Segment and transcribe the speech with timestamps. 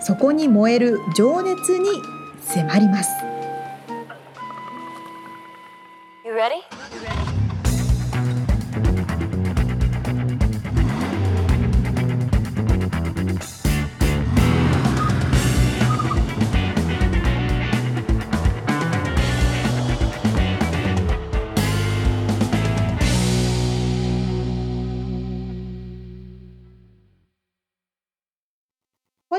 [0.00, 1.88] そこに燃える情熱に
[2.40, 3.10] 迫ります。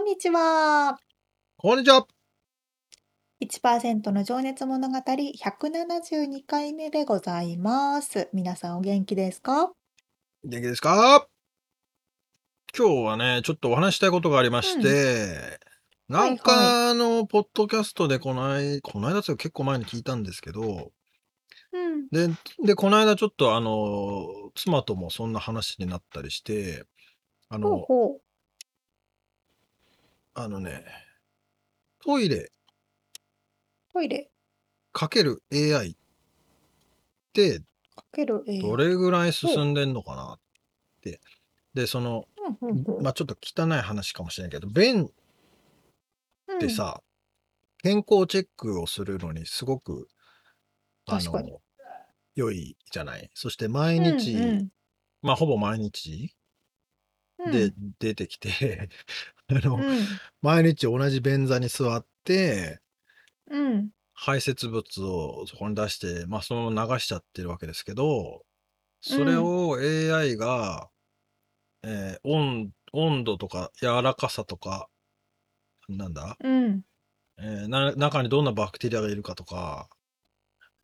[0.02, 0.98] んにちは。
[1.58, 2.08] こんにちは。
[3.40, 8.28] 1%の情熱物語172回目でございます。
[8.34, 9.72] 皆さんお元気ですか？
[10.44, 11.28] 元気ですか？
[12.76, 15.60] 今日はね、ちょっとお話したいことがありまして、
[16.10, 20.92] うん、なんかあの、ポッドキャストでこの間、この間結構前に聞いたんですけど、
[21.74, 22.28] うん、で、
[22.66, 26.86] で、この間ちょっとあの、妻ともそんな話になったりして、
[27.50, 28.22] あの、ほうほう
[30.34, 30.86] あのね、
[32.00, 32.52] トイレ。
[33.94, 34.32] トイレ。
[34.94, 35.96] かける AI っ
[37.34, 37.60] て
[37.96, 40.40] かけるどれぐらい進んでんのかなっ
[41.02, 41.20] て。
[41.74, 42.26] で、その、
[43.02, 45.10] まあちょっと汚い話かもしれないけど、便っ
[46.60, 47.02] てさ、
[47.84, 50.08] 健康チェックをするのにすごく、
[51.08, 51.62] あの、
[52.36, 53.30] 良いじゃない？
[53.34, 54.70] そして毎日、うんうん。
[55.22, 56.34] まあほぼ毎日
[57.52, 58.90] で出てきて
[59.52, 60.22] あの、うん。
[60.42, 62.82] 毎日同じ便座に座って、
[63.48, 63.92] うん。
[64.14, 68.44] 排泄物をそこに出して、まあ、そのまま流しちゃってるわけですけど、
[69.02, 70.90] それを AI が、
[71.84, 74.90] えー温温度とか柔らかさとか、
[75.90, 76.84] なんだ、うん。
[77.38, 79.90] えーな中にどんなバクテリアがいるかとか、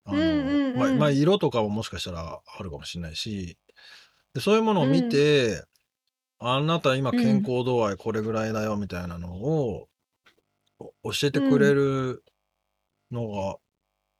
[0.06, 3.58] あうんの、まあまあ、色とかももしかしたらあるかもしれないし、
[4.34, 5.63] で、そういうものを見て、
[6.40, 9.88] あなた今健康度合いこれぐらいだよみたいなのを、
[11.03, 12.24] 教えてくれる
[13.12, 13.58] のが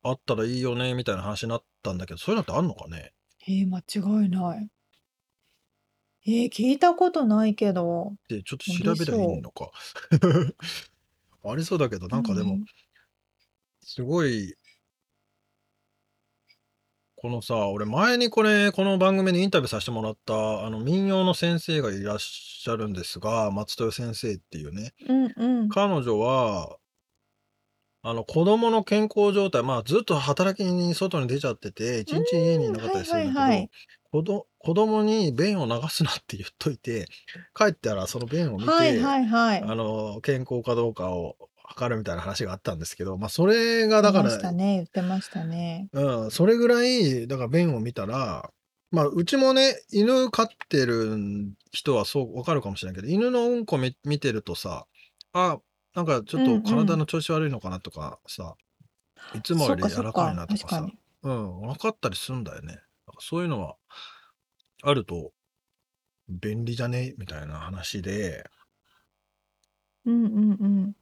[0.04, 3.14] あったらいいよねみたいな話になったんだけど、そういうのってあんのかね？
[3.48, 4.68] ええ、間違いない。
[6.26, 9.72] ええ、聞いたことないけど、で、ちょっと調べりゃいいのか。
[11.46, 12.58] ありそうだけど、なんかでも
[13.82, 14.56] すごい
[17.20, 24.94] このさ、俺前にこれ、この番組にインタビューさせてもらった、あの、民謡の先生がいらっしゃるんですが、松豊先生っていうね。
[25.10, 25.70] うんうん。
[25.70, 26.78] 彼女は、
[28.04, 33.68] あの、子供の健康状態、まあ、ずっと働きに外に出ちゃってて、一日家にいなかったりするんだけど、
[34.12, 37.08] 子ど子供に便を流すなって言っといて、
[37.56, 39.62] 帰ったらその便を見はいて、はいはい。
[39.62, 41.36] あの、健康かどうかを
[41.70, 45.90] 測るみたいな話があったんですけど、まあ、それがだから、言ってましたね、言ってましたね。
[45.92, 48.50] うん、それぐらい、だから便を見たら、
[48.90, 51.18] まあ、うちもね、犬飼ってる
[51.72, 54.88] 人はそうわかるかもしれないけど、犬のうんこ見見てるとさ、
[55.34, 55.60] あ、
[55.94, 58.56] なんかちょっと体の調子悪いのかなとかさ、
[59.36, 60.88] いつもより柔らかいなとかさ、
[61.24, 62.80] うん、分かったりするんだよね。
[63.20, 63.76] そういうのは
[64.84, 65.34] あると
[66.30, 67.14] 便利じゃね？
[67.18, 68.50] みたいな話で、
[70.06, 70.96] うんうんうん。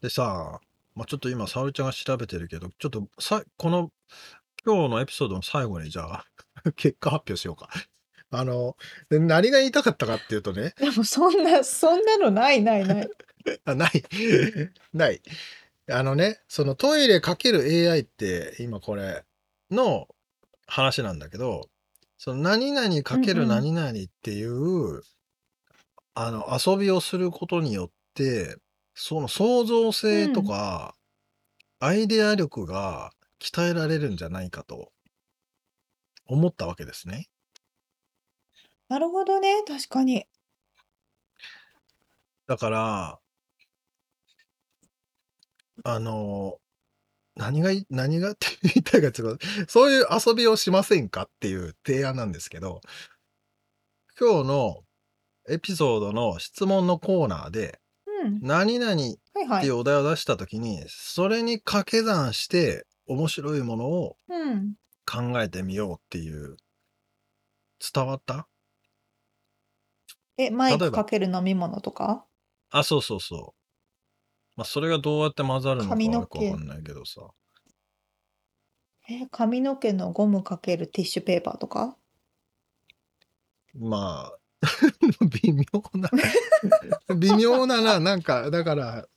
[0.00, 0.60] でさ、
[0.94, 3.90] まあ、ちょっと今、沙織ちゃんが調べてるけど、ちょっとさ、この、
[4.64, 6.26] 今日のエピソードの最後に、じゃあ、
[6.76, 7.68] 結果発表しようか。
[8.32, 8.76] あの、
[9.08, 10.74] で何が言いたかったかっていうとね。
[10.78, 13.08] でも、そんな、そんなのないないない。
[13.64, 14.04] あ、ない。
[14.92, 15.20] ない。
[15.90, 19.24] あのね、そのトイレかける AI って、今これ
[19.70, 20.06] の
[20.66, 21.68] 話なんだけど、
[22.16, 25.02] その何々かける何々っていう、
[26.14, 28.56] あの、遊びをすることによって、
[28.94, 30.94] その創造性とか、
[31.78, 34.92] アイデア力が鍛えられるんじゃないかと
[36.26, 37.28] 思ったわけですね。
[38.88, 40.26] なるほどね、確かに。
[42.46, 43.20] だから
[45.84, 46.58] あの、
[47.36, 52.80] 何が何がって言いたいかっていうと、そういう遊びをしませんかっていう提案なんですけど、
[54.18, 54.84] 今日の
[55.48, 57.80] エピソードの質問のコーナーで
[58.40, 58.96] 何々っ
[59.60, 64.16] ていうお題を出した時に、それに掛け算して面白いものを
[65.06, 66.56] 考えてみようっていう、
[67.94, 68.46] 伝わった？
[70.36, 72.24] え、マイクかける飲み物とか？
[72.70, 73.60] あ、そうそうそう。
[74.56, 77.22] まあ、それがどうやって混ざるのかよくわ毛かんないけどさ。
[79.08, 81.96] え、髪の毛のゴムかけるティッシュペーパーとか？
[83.74, 84.38] まあ、
[85.42, 85.64] 微妙
[85.94, 86.10] な、
[87.16, 89.08] 微妙なな、なんか、だから、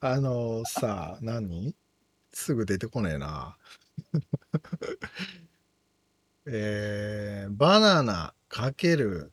[0.00, 1.74] あのさ、何？
[2.32, 3.56] すぐ出てこねえな。
[6.46, 9.32] えー、バナナかける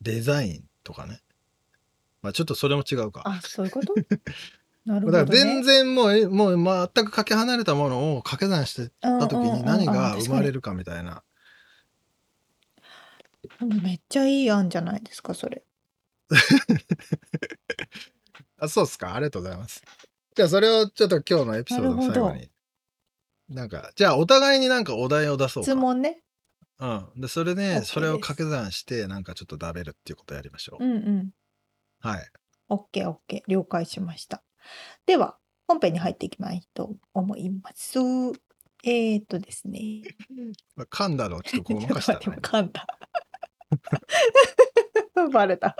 [0.00, 1.20] デザインとかね。
[2.22, 3.22] まあちょっとそれも違うか。
[3.26, 3.94] あ、そういうこと？
[4.86, 5.38] なるほだからどね。
[5.38, 6.56] 全然もう、えもう
[6.94, 11.22] 全くかけ離れたものを掛け算してうんた時に何が生まれるるかみたいな。
[13.66, 15.62] めっちゃいい案じゃないですか、それ。
[18.58, 19.14] あ、そうっすか。
[19.14, 19.82] ありがとうございます。
[20.34, 22.50] じゃあそれをちょっと今日のエピソードの最後に。
[23.48, 25.70] なんか、じゃあお互いになんかお題を出そうか。
[25.70, 26.22] 質問ね。
[26.78, 27.08] うん。
[27.16, 30.84] で、それ OK で、それを掛け算して、なんかちょっと食べるっていうことをやりましょう。
[30.84, 31.30] うんうん。
[32.00, 32.30] はい。
[32.68, 33.50] オッケーオッケー。
[33.50, 34.42] 了解しました。
[35.06, 37.98] では、本編に入っていきたいと思います。
[38.84, 40.02] えー、っとですね。
[40.76, 42.86] まあ噛んだのをちょっとごまかしたね 噛んだ。
[45.32, 45.76] バレた。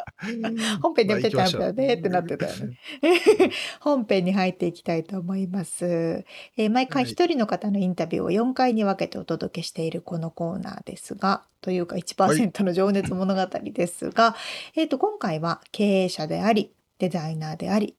[0.82, 2.78] 本編で見てたんだよねってなってたよね。
[3.80, 6.24] 本編に入っていきたいと思います。
[6.56, 14.34] えー毎回はい一人の方のインタビューを4回に分けてお届けしているこのコーナーですが、というか1%の情熱物語ですが、
[14.74, 17.96] えーと今回は経営者であり、デザイナーであり、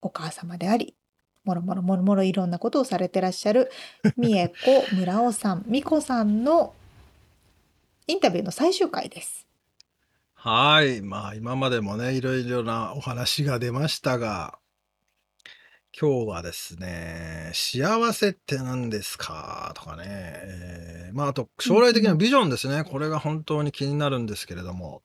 [0.00, 0.96] お母様であり、
[1.44, 3.70] もろもろもろもろいろんなことをされてらっしゃる
[4.16, 6.74] 三重子村尾さん、美子さんの
[8.08, 9.46] インタビューの最終回です。
[10.34, 11.02] はい。
[11.02, 14.58] まあ、今までもね、いろいろなお話が出ましたが、
[15.98, 19.72] 今日はですね、幸せって何ですか？
[19.76, 22.82] とかね、えーまあ、あと、将来的なビジョンですね。
[22.82, 25.02] これが本当に気になるんですけれども、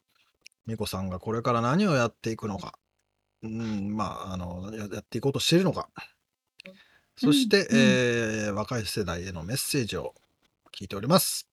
[0.65, 2.73] 美子さんがこれから何をやっていくのか、
[3.43, 5.89] うん、まあ、あの、ややっていこうとしているのか、
[7.15, 10.15] そして、うんうんえー若い世代へのメッセージを
[10.75, 11.46] 聞いております。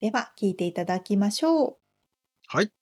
[0.00, 1.76] では、聞いていただきましょう。
[2.48, 2.72] はい。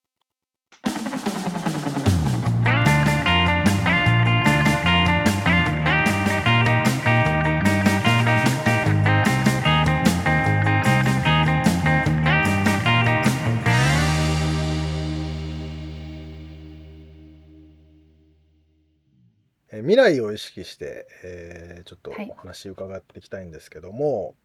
[19.71, 24.37] えー未来を意識して、えーちょっとはいお話伺っていきたいんですけども、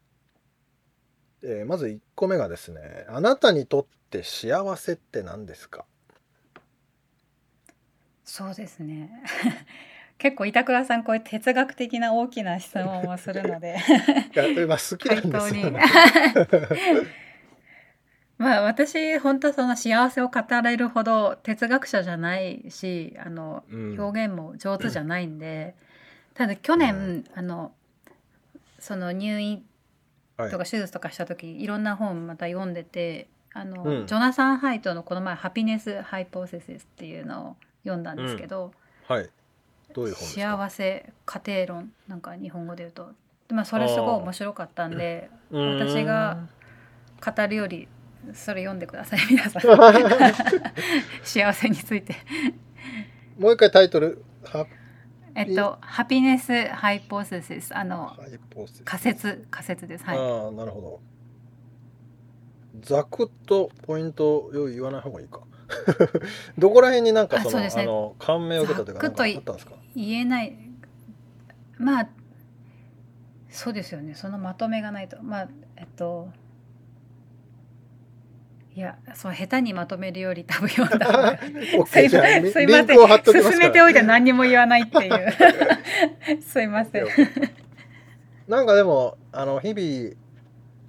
[1.44, 5.84] えーまず1個目がですねあなたにとって幸せって何ですか？
[8.24, 9.10] そうですね。
[10.16, 13.76] 結構板倉さんこういう哲学的な大きな質問をするので。
[14.34, 15.82] いやまあ好きなんですよね。
[18.38, 24.00] まあ私本当その幸せを語れるほど哲学者じゃないしあのうん。
[24.00, 25.74] 表現も上手じゃないんで、
[26.34, 27.72] ただ去年あの
[28.78, 29.64] その入院
[30.36, 30.50] はい。
[30.50, 34.06] とか手術とかした時いろんな本また読んでてあの、うん。
[34.06, 38.72] ジョナサン・ハイトのこの前「ハピネス・ハイポセシス」っていうのを読んだんですけど、
[39.08, 39.30] はい。
[39.94, 40.56] どういう本ですか？
[40.56, 43.12] 幸せ家庭論なんか日本語で言うと、
[43.50, 45.88] まあ、それすごい面白かったんでうーん。
[45.88, 46.38] 私が
[47.24, 47.86] 語るより
[48.32, 49.62] それ読んでください 皆さん。
[51.22, 52.14] 幸せについて。
[53.38, 54.66] もう一回タイトルハ
[55.34, 60.04] えっとハピネス・ハイポセシスあのハイポーセス仮説仮説です。
[60.04, 60.18] はい。
[60.18, 61.00] ああなるほど。
[62.80, 65.40] ざくっとポイントを言わない方がいいか。
[66.58, 69.72] どこら辺になんかそのああの感銘を受けたというかかあったんですか？
[69.96, 70.56] 言えない。
[71.78, 72.08] まあ
[73.50, 74.14] そうですよね。
[74.14, 75.22] そのまとめがないと。
[75.22, 76.28] まあえっと
[78.76, 81.38] いやそう下手にまとめるより多分読んだ方が
[81.86, 83.42] すいませんすいません。
[83.42, 85.32] 進めておいて何にも言わないっていう。
[86.42, 87.06] すいません。
[88.48, 90.16] なんかでもあの日々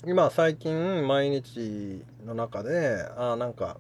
[0.05, 3.77] 今最近毎日の中であーなんか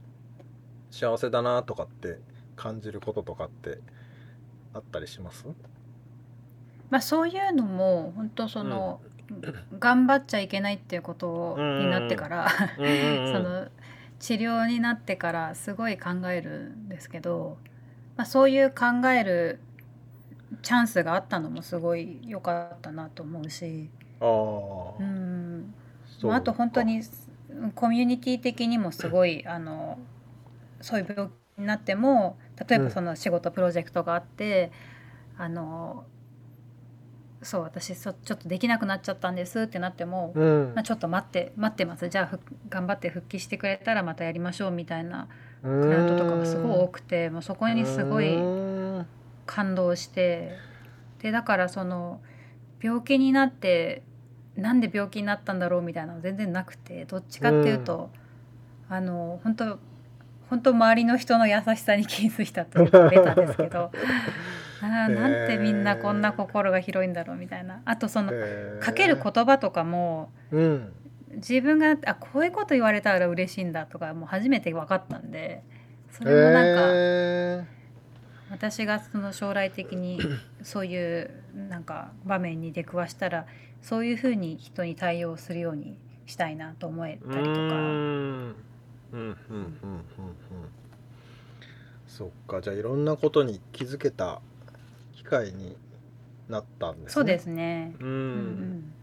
[0.91, 2.19] 幸せだなとかって
[2.55, 3.79] 感じることとかって
[4.73, 5.45] あったりします？
[6.91, 9.01] まあそういうのも本当その、
[9.79, 12.47] 頑張っちゃいけないっていうことになってから、
[12.77, 13.33] うんうんうん。
[13.33, 13.67] その
[14.19, 17.57] 治療になってからすごい考えるんですけど、
[18.17, 19.59] まあ、そういう考える
[20.61, 24.95] チャンスがあったのもすごい良かったなと思うし、あー。
[24.99, 25.73] うん。
[26.25, 27.01] まあ、あと本当に
[27.75, 29.99] コミュニティ的にもすごいあの
[30.81, 32.85] そういう病気になっても例えうん。
[32.85, 34.71] ばその仕事プロジェクトがあって、
[35.37, 36.05] あの
[37.45, 40.73] そう私そちょっとできなくなっちゃったんですってなっても、うん。
[40.75, 42.09] まあ、ちょっと待って待ってます。
[42.09, 45.27] じゃあふ頑張って復帰してくれたらまたやりましょうみたいな
[45.61, 48.39] ククライアントとかがすごい多くてもうそこにすごいう
[49.01, 49.05] ん。
[49.45, 50.53] 感動して
[51.21, 52.19] でだからその
[52.81, 54.03] 病気になって
[54.55, 58.09] なんで病気になったんだろうみたいなの全然なくてどっちかっていうと、
[58.87, 59.79] あの本当
[60.49, 63.91] 本当周りの人の優しさに気づいたというかベタですけど
[64.85, 65.13] あー。
[65.13, 67.81] なんてみんなこんな心が広いんだろうみたいな。
[67.85, 68.31] あとその
[68.79, 70.93] かける言葉とかもうん。
[71.35, 75.63] 自分があこういうこと言われたら嬉しいんだとかもう初めて分かったんで
[76.09, 77.65] それもなんかへ
[78.49, 80.19] 私がその将来的に
[80.63, 83.47] そういうなんか場面に出くわしたら
[83.81, 87.59] そういうふうに人に対応するようにしたいなと思えーたりとか。
[87.59, 88.55] うーん。
[89.13, 89.75] うんうんうんうんうん。
[92.07, 92.61] そっか。
[92.61, 94.54] じゃあいろんなことに気づけた機
[95.25, 95.75] 会に
[96.47, 97.09] なったんですね。
[97.09, 97.95] そうですね。
[97.99, 98.93] うん、うん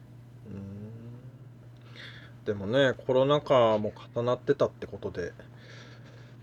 [2.45, 5.33] でもねコロナ禍も重なってたってことで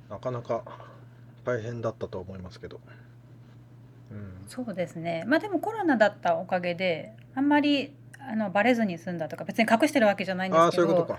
[0.09, 0.63] なかなか
[1.43, 2.79] 大変だったと思いますけど、
[4.11, 5.23] うん、そうですね。
[5.27, 11.17] まあでもコロナだったおかげであんまりあのバレずに済んだとか別に隠してるわけじゃないんですけど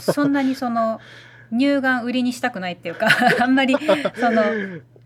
[0.00, 1.00] そんなにその
[1.52, 3.08] 乳がん売りにしたくないっていうか
[3.40, 3.76] あんまり
[4.14, 4.42] その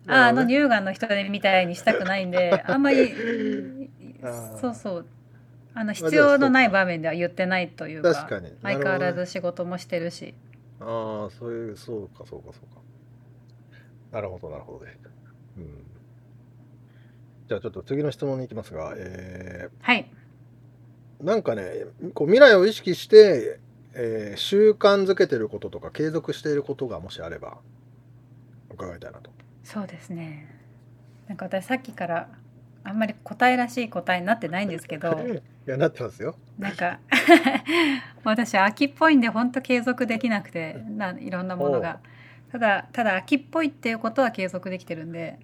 [0.07, 3.91] ああの乳がんの人みたいにしたくないんで あんまり
[4.61, 5.07] そうそう
[5.75, 8.53] あの必要のない場面では言ってないというか確かに。
[8.63, 10.35] 相変わらず仕事もしてるし。
[10.81, 12.53] ああそういうそうかそうか。
[12.53, 12.81] そうか
[14.13, 14.99] なるほどなるほどね、
[15.57, 15.65] うん、
[17.47, 20.11] じゃあちょっと次の質問に行きますが、えはい。
[21.23, 23.61] ーなんかねこう未来を意識して、
[23.95, 27.59] えー習慣づけてることとか継続していることがもしあれば
[28.73, 29.31] 伺いたいなと
[29.65, 30.49] そうですね。
[31.29, 32.29] なんか私さっきから
[32.83, 36.37] あんまり答えらしい答えになってないんですけど いやなってますよ。
[36.59, 36.99] なんか
[38.25, 42.01] 私秋っぽいんで本当継続できなくてないろんなものが。
[42.51, 45.39] ただただ秋っぽいっていうことは継続できてるんで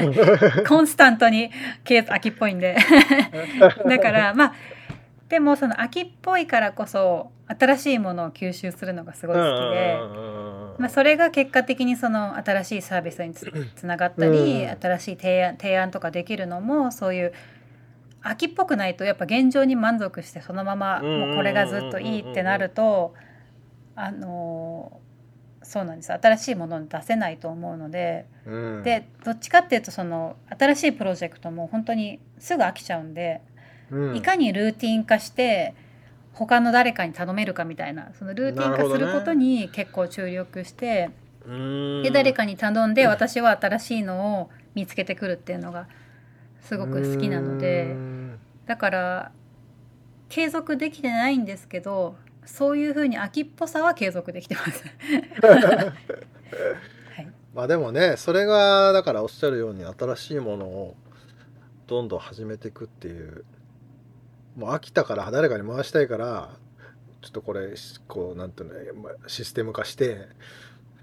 [0.68, 1.50] コンスタントに
[1.82, 2.76] 継秋っぽいんで。
[3.88, 4.54] だからまあ
[5.32, 9.96] でもその秋っぽいからこそ新しいものを吸収するのがすごい好きで。
[10.78, 17.32] まあ、それが結果的にその新しいサービスにつ つながったり、うん新しい提案提案とかできるのもそういう
[18.20, 23.14] 秋っぽくないとやっぱ現状に満足してそのままうんもうこれがずっといいってなると
[23.96, 25.00] あの
[25.62, 26.12] そうなんです。
[26.12, 28.82] 新しいものに出せないと思うのでうん。
[28.82, 33.40] でどっちかっていうとその新しいプロジェクトも本当にすぐ飽きちゃうんで
[33.92, 35.74] うんいかにルーティン化して
[36.32, 41.10] 他の誰かに頼めるかみたいなそのルーティン化することに結構注力して。
[41.10, 41.22] うん
[42.04, 45.88] で誰かに頼んで私は新しいのを見つけてくるっていうのが
[46.60, 49.32] すごく好きなのうでんだから
[50.28, 54.84] 継続できてないんですけどそういうふうに秋っぽさは継続できてます。
[55.42, 60.96] はい、まあでもねそれがだからおっしゃるように新しいものを
[61.86, 63.44] どんどん始めていくっていう
[64.56, 66.50] もう飽きたから誰かに回したいから
[67.22, 67.74] ちょっとこれ
[68.08, 70.28] こうなんていうのまあシステム化して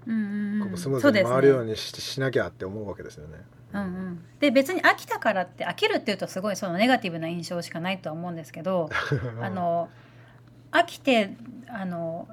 [0.06, 0.68] うんうんうん。
[0.68, 3.38] こうスムーズに回るようにししなきゃって思うわけですよね。
[3.72, 8.90] うんうん、で別に飽きたからって飽きるっていうとすごいそのネガティブな印象しかないとは思うんですけど
[9.40, 9.88] あの
[10.72, 11.36] 飽きて
[11.68, 12.26] あの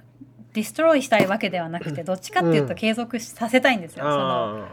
[0.54, 2.68] ディストロイしたいわけではなくてどっちかっていううん。
[2.68, 4.06] と継続しさせたいんですよ。
[4.06, 4.70] そのあ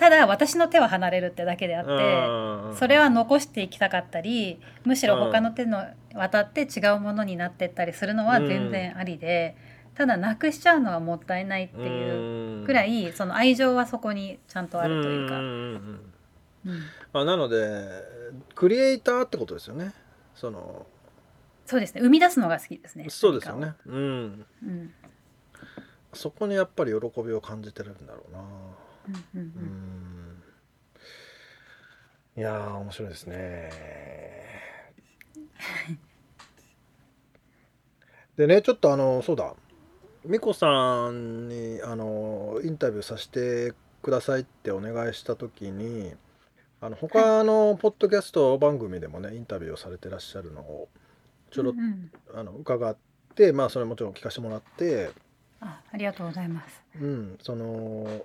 [0.00, 9.56] ただ私の手は離れるってだけであっーてそれは残していきたかったりむしろ他の手の渡って違うものになってったりするのは全然ありで
[9.94, 15.38] ただなくしちゃうのはもったいないっていうくらいいその愛情はそこにちゃんとあるというか。
[15.38, 16.00] んんん
[16.66, 17.88] うんまあ、なので
[18.54, 19.92] クリエイターってことですよね。
[20.34, 20.86] その
[21.64, 23.06] そうですね生み出すのが好きですね。
[23.08, 23.74] そうですよね。
[23.86, 24.46] うん。
[24.64, 24.66] を。
[24.66, 24.94] うん
[26.12, 28.40] そこにやっぱり喜びを感じてるんだろうな。
[29.08, 30.42] うんうんううんん。
[32.36, 33.70] いやー面白いですね。
[38.36, 39.54] でねちょっとあのそうだ
[40.26, 46.14] 美子さんにあのインタビューさせてくださいってお願いした時に
[46.80, 50.88] あの他のポッドキャスト番組でもねインタビューをされてらっしゃるのを
[51.50, 51.82] ちょろっうんう
[52.36, 52.96] んあの伺っ
[53.34, 55.10] てまあそれもちろん聞かせてもらって
[55.60, 56.82] あありがとうございます。
[57.00, 58.24] うんその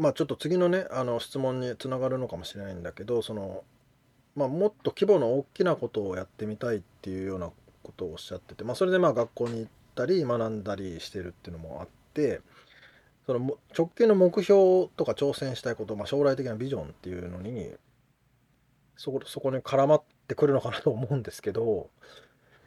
[0.00, 3.64] まあちょっと次のねあの質問につながるのかもしれないんだけどその、
[4.34, 7.50] まあ、もっと規模の大きなことをやってみたいっていうような
[7.82, 12.40] ことをおっしゃってて、まあ、それでまあ学校に行ったり学んだりしてるっていうのもあって
[13.26, 17.70] そのも直近の目標とか挑戦したいこと、まあ、将来的なビジョンっていうのに
[18.96, 21.90] そこそこに絡まってくるのかなと思うんですけど。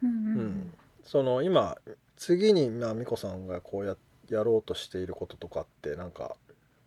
[0.04, 0.74] うんうんううんん、
[1.06, 1.78] その今
[2.18, 3.96] 次にまあ美子さんがこうや
[4.30, 6.36] やろうとしていることとかってなんか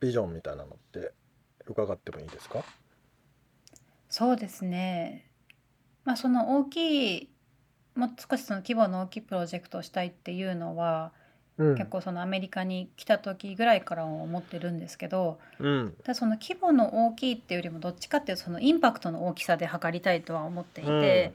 [0.00, 1.12] ビジョンみたいなのって
[1.66, 2.62] 伺ってもいいですか？
[4.08, 5.26] そうですね。
[6.04, 7.28] まあその大きい
[7.94, 11.12] もう少しその規模の大きいプロジェクトをしたいっていうのは、
[11.58, 11.74] うん。
[11.74, 15.94] 結構そのアメリカに来た時ぐらいから思ってるんですけどうん。
[16.04, 21.32] ただその規模の大きいっていうよりもどっちかっていうとそのインパクトの大きさで測りたいとは思っていて、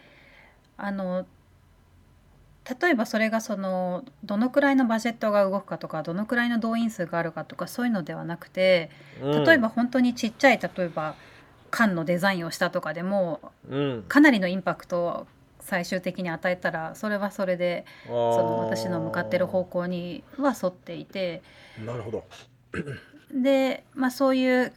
[0.78, 1.26] あの
[2.70, 8.92] 例えばそれがそのどのくらいのバジェットが動くかとかどのくらいの動員数があるかとかそういうのではなくて
[9.22, 9.44] うん。
[9.44, 11.16] 例えば本当にちっちゃい例えば
[11.72, 14.04] 缶のデザインをしたとかでもうん。
[14.08, 15.28] かなりのインパクトを
[15.60, 21.42] 最終的に与えたらそれはそれでそその私の向かってる方向には沿っていて。
[21.84, 22.24] なるほど。
[23.34, 24.74] で、まあ、そういう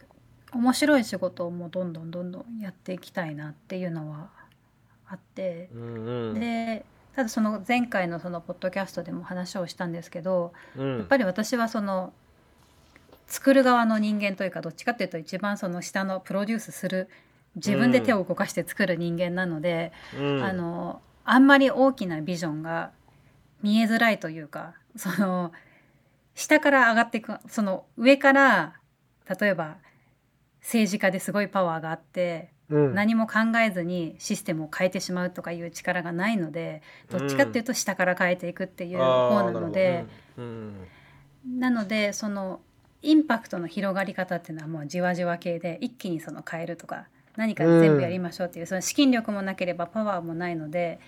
[0.53, 4.29] 面白い仕事をもうどんどんどんどんやっていきたいなっていうのは
[5.07, 5.69] あって。
[5.73, 6.39] うんうん。
[6.39, 10.97] でただその前回のそのポッドキャストでも話をしたんですけどうん。
[10.97, 12.13] やっぱり私はその
[13.27, 17.09] 作る側の人間というかどっちかっていうと一番その下のプロデュースする
[17.55, 20.43] 自分で手を動かして作る人間なので、うん。
[20.43, 22.91] あのあんまり大きなビジョンが
[23.63, 25.51] 見えづらいというかその
[26.35, 28.75] 下から上がっていくその上から
[29.39, 29.77] 例えば
[30.61, 32.95] 政治家ですごいパワーがあってうん。
[32.95, 40.05] 何も考えずにシステムを変えてしまうとかいう力がないのでどっちかっていうと下から変えていくっていう方なので。
[40.37, 40.87] うん。
[41.59, 42.59] なのでその
[43.01, 47.05] インパクトの広がり方っていうのはもうじわじわ系で一気にその変えるとか
[47.35, 50.99] 何か全部やりましょうっていう、その資金力もなければパワーもないので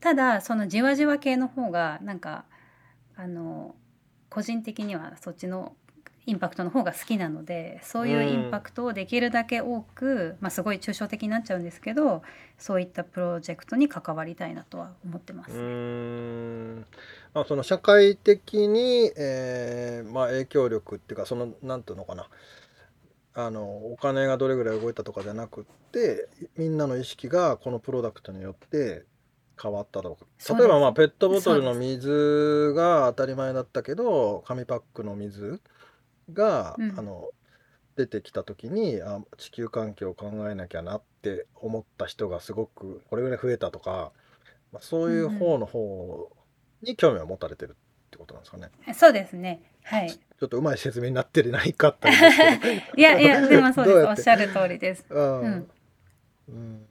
[0.00, 2.44] ただそのじわじわ系の方がなんか
[3.16, 3.74] あの
[4.30, 5.74] 個人的にはそっちの
[6.26, 12.22] インパクトの方が好きなのでそういうインパクトをできるだけ多く、まあ、すごい抽象的になっちゃうんですけど
[12.58, 15.52] そういったプロジェクトに関わりたいなとは思ってます。
[15.52, 16.86] うーん。
[17.32, 22.28] まあ、その社会的に、えーまあ、影響力っていうかそのなんていうのかな。
[23.38, 29.04] あのお金がどれぐらい動いたとかじゃなくってみんなの意識がこのプロダクトによって
[29.62, 30.56] 変わったとか。
[30.58, 35.60] 例えばまあペットボトルの水が当たり前だったけど紙パックの水
[36.32, 36.98] が、うん。
[36.98, 37.28] あの
[37.96, 44.12] 出てきた時にあ地球環境を考えなきゃなって思った人がすごくこれぐらい増えたとか、
[44.70, 46.30] まあ、そういう方の方
[46.82, 48.70] に興味を持たれてるってことなんですかね。
[48.92, 49.62] そうですね。
[49.82, 50.10] はい。
[50.10, 52.72] ちょっとうまい説明になってないかったんですけど。
[52.96, 54.06] いやいやでもそうです。
[54.06, 55.06] おっしゃる通りです。
[55.08, 55.70] うんうん。
[56.48, 56.86] うん。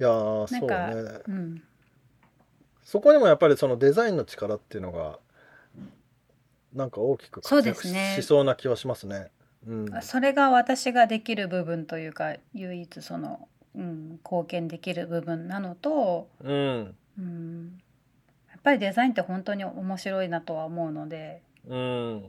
[0.00, 1.20] いやーそうね。
[1.26, 1.62] うん、
[2.84, 5.18] そこにもやっぱりそのデザインの力っていうのが
[6.74, 8.16] なんか大きくそうですね。
[8.20, 9.30] しそうな気はしますね。
[9.66, 17.80] うん、それが私ができる部分というか唯一その、うん、貢献できる部分なのと、うん、うん、
[18.50, 22.24] やっぱりデザインって本当に面白いなとは思うので、うん、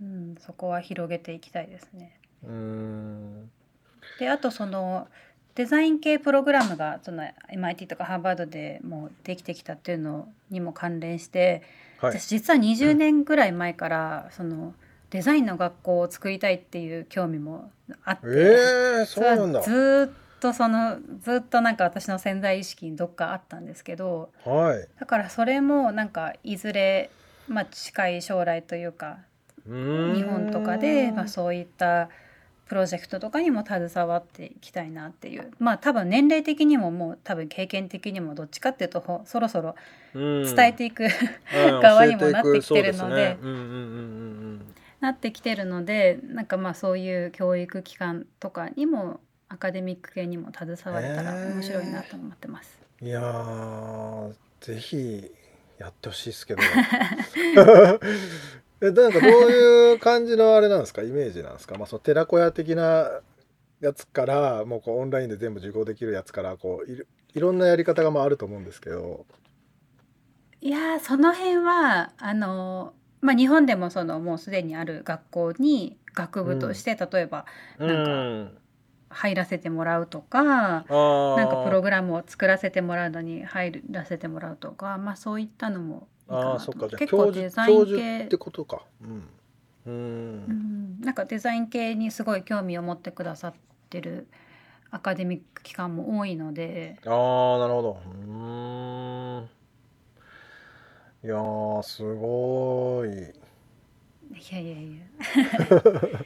[0.00, 2.18] うん、そこは広げていきたいですね。
[2.44, 3.50] うん、
[4.18, 5.08] であとその
[5.54, 11.62] デザイン系プログラムがその MIT とかハーバードでもうできてきたっていうのにも関連して、
[12.04, 12.20] はい。
[12.20, 14.74] 私実は20年ぐらい前からその
[15.10, 17.70] デザインの学校を作りたいっていう興味も
[18.04, 19.60] あって、えー、そうなんだ。
[19.62, 24.88] ずーっとそのずっとなんか私の潜在意識にどっかあったんですけどはい。
[25.00, 27.10] だからそれもなんかいずれ、
[27.48, 29.18] まあ、近い将来というか
[29.66, 32.10] 日本とかで、まあ、そういった
[32.66, 35.52] プロジェクトとかにも携わっていきたいなっていう。
[35.58, 39.74] まあ多分年齢的にももう多分経験的にもどっちかっていうとほそろそろ
[40.14, 41.10] 伝えていく、うん。
[41.80, 43.36] 側にもなってきてるので。
[45.00, 52.78] なってきてるのでなんかまあそういう教育機関とかにもアカデミック系にも携われたら面白いなと思ってます。
[53.02, 53.08] うん。
[53.08, 55.30] いやーぜひ
[55.78, 56.62] やってほしいですけど。
[58.88, 61.02] えなんかどういう感じのあれなんですか？
[61.02, 61.76] イメージなんですか？
[61.76, 63.10] まあその寺子屋的な
[63.80, 69.26] やつからもうこうオンラインで全部受講できるやつからこういろいろんなやり方がまああると思うんですけど。
[70.60, 77.44] いやーその辺はあのまあ日本でもそのもうすでにある学校に学部として、例えば
[77.78, 78.58] なんかうん。
[79.10, 80.84] 入らせてもらうとか、なん
[81.48, 88.82] かプログラムを作らせてもらうのに入らせてもらうとかまあそういったのもあなあそっかじゃあと結構教授デザイン教授系ってことか。
[89.02, 89.08] うん。
[89.86, 89.90] う。
[89.90, 93.54] うんんなんかデザイン系にすごい興味を持ってくださっ
[93.90, 94.26] てる
[94.90, 97.98] アカデミック機関も多いのでああなるほど。
[98.06, 99.48] うーん。
[101.24, 103.08] いやーすごい。
[103.08, 103.12] い
[104.52, 105.04] やいやいや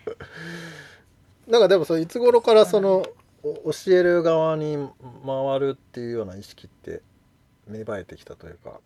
[1.47, 3.05] なんかでもそれいつ頃からその
[3.43, 4.77] お教える側に
[5.25, 7.03] 回るっていうような意識って
[7.67, 8.81] 芽生えてきたというか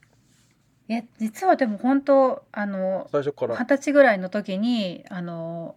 [0.92, 3.56] いや実はでも本当あの最初から。
[3.56, 5.74] 二十歳ぐらいの時にあの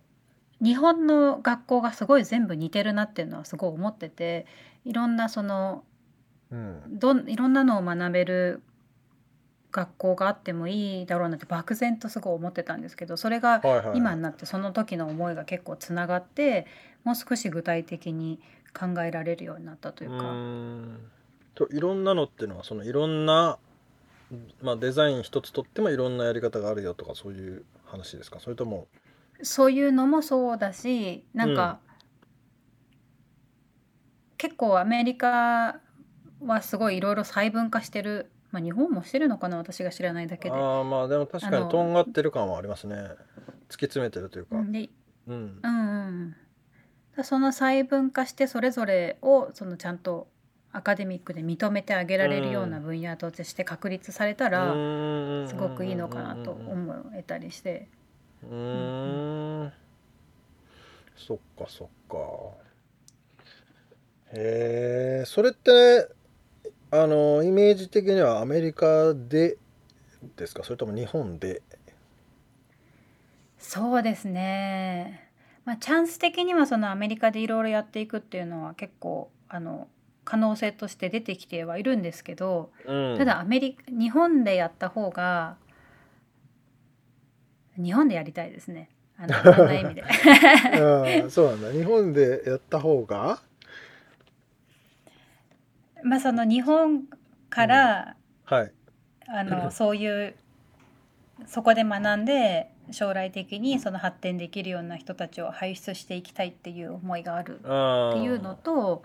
[0.62, 4.46] 日本の学校がすごい全部似てるなっていうのはすごい思ってて
[4.84, 5.86] いろんなその
[6.52, 8.62] うんどんいろんなのを学べる
[9.72, 13.62] 学校があってもいいだろうなって漠然とすごい思ってたんですけどそれが
[13.96, 16.68] 今になってその時の思いが結構つながって
[17.06, 18.42] もう少し具体的に
[18.78, 20.26] 考えられるようになったといううか。
[20.26, 21.12] ーん
[21.56, 23.58] といろんなのっていうのはそのいろんな、
[24.62, 28.40] まあ、デザイン一つとってもいろんなやり方があるよとかそういう話ですか？
[28.40, 28.88] それとも
[29.44, 31.80] そういうのもそうだしなんか、
[34.38, 35.80] 結構アメリカ
[36.42, 39.58] はすごいいろいろ細分化してる、まあ、日本もしてるのかな？
[39.58, 40.56] 私が知らないだけで。
[40.56, 42.96] ああまあでも確かにとんがってる感はありますね。
[42.96, 44.56] 突き詰めてるというか。
[44.58, 44.72] うん。
[44.72, 44.90] で
[45.28, 46.36] うんうんうん、
[47.18, 50.28] だその細分化してそれぞれをそのちゃんと
[50.76, 54.74] アカデミックで認めてあげられるような分野として確立されたら
[55.48, 57.88] すごくいいのかなと思えたりして。
[58.44, 59.74] うーん。
[61.16, 62.18] そっかそっか。
[64.34, 65.26] へえ。
[65.26, 66.10] それって
[66.92, 69.58] あのイメージ的にはアメリカで
[70.36, 70.64] ですか？
[70.64, 71.62] それとも日本で？
[73.58, 75.32] そうですね、
[75.64, 79.88] まあ、チャンス的にはそのアメリカでいろいろやっていくっていうのは結構あの
[80.26, 83.18] 可能性として出てきてはいるんですけど、うん。
[83.18, 85.56] ただアメリカ日本でやった方が
[87.78, 88.90] 日本でやりたいですね。
[89.18, 90.04] あの いろんな意味で。
[90.04, 91.72] うんそうなんだ。
[91.72, 93.40] 日本でやった方が？
[96.04, 97.04] まあその日本
[97.50, 98.72] から、はい。
[99.28, 100.36] あの そういう
[101.46, 107.68] そこで学んで将来的にその発展できるような人たちを輩出していきたいっていう思いがあるって
[108.24, 109.04] いうのと、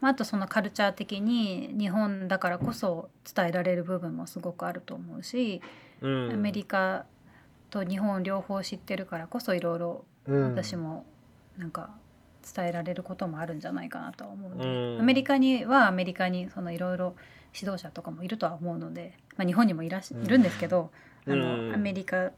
[0.00, 5.60] まあ、あとそのカルチャー的に日本だからこそ伝えられる部分もすごくあると思うし、
[6.00, 6.32] うん。
[6.32, 7.04] アメリカ
[7.70, 10.54] と日本両方知ってるからこそいろいろうん。
[10.54, 11.04] 私も
[11.56, 11.90] なんか
[12.54, 15.00] 伝えられることもあるんじゃないかなとは思うので、うん。
[15.00, 17.14] アメリカにはアメリカにそのいろいろ
[17.54, 20.24] 指導者とかもいるとは思うので、まあ、日本にもいらっしうん。
[20.24, 20.90] いるんですけど、
[21.26, 21.68] あうん。
[21.68, 22.30] のアメリカ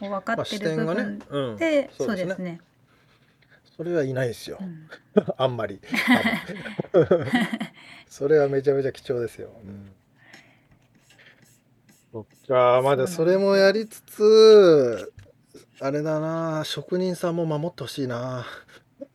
[0.00, 1.56] を分かまあってる部分うん。
[1.56, 1.90] で、ね。
[1.96, 2.60] そううですすね。
[3.78, 4.58] それはいないですよ。
[4.60, 4.88] うん。
[5.38, 5.80] あんまり。
[8.10, 9.92] それはめちゃめちゃ貴重ですよ、うん、
[12.10, 15.12] そっかまだそれもやりつつ
[15.78, 18.46] あれだな職人さんも守ってほしいな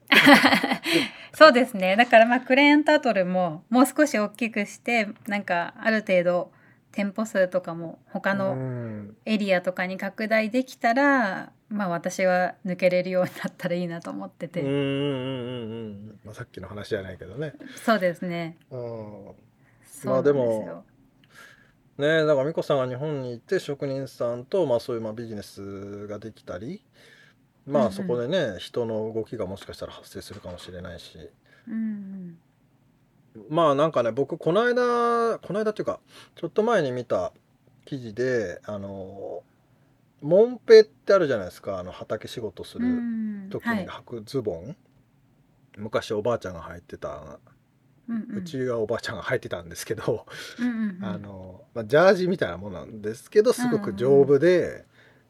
[1.34, 1.96] そうですね。
[1.96, 6.52] だからまあクレーンタートルももう少し大きくしてなんかある程度
[6.94, 9.18] 店舗数とかも他うのん。
[9.26, 16.20] エリアとかに拡大できたら、まあ私は抜けれるようになったらいいなと思ってて、うんうんうんうんうん。
[16.24, 17.56] まあさっきの話じゃないけどね。
[17.76, 18.58] そうですね。
[18.72, 19.36] うん。
[19.84, 20.94] そうなんですよ、まあ
[21.98, 26.84] ねだから美子さんが日本にいて職人さんと、まあ、そういうまあビジネスができたり
[27.66, 27.88] まうんうん。
[27.88, 31.18] あそこでね、人の動きがもしかしたら発生するかもしれないし。
[31.68, 32.38] うん
[33.50, 36.00] まあなんかね僕この間この間っていうか
[36.36, 37.34] ちょっと前に見た
[37.86, 39.44] 記事であの
[40.22, 42.94] モンペってあるじゃないですかあの畑仕事すうんうる
[43.48, 43.50] ん。
[43.50, 43.84] 時はい。
[43.84, 44.76] に履くズボン、
[45.78, 47.40] 昔おばあちゃんが履いてた、
[48.08, 48.38] うんうん。
[48.38, 50.26] うちはおばあちゃんが履いてたんですけど、
[50.60, 51.04] うんうんうん。
[51.06, 54.86] あのまあ、ジャージみたいなものなんですけどすごく丈夫で、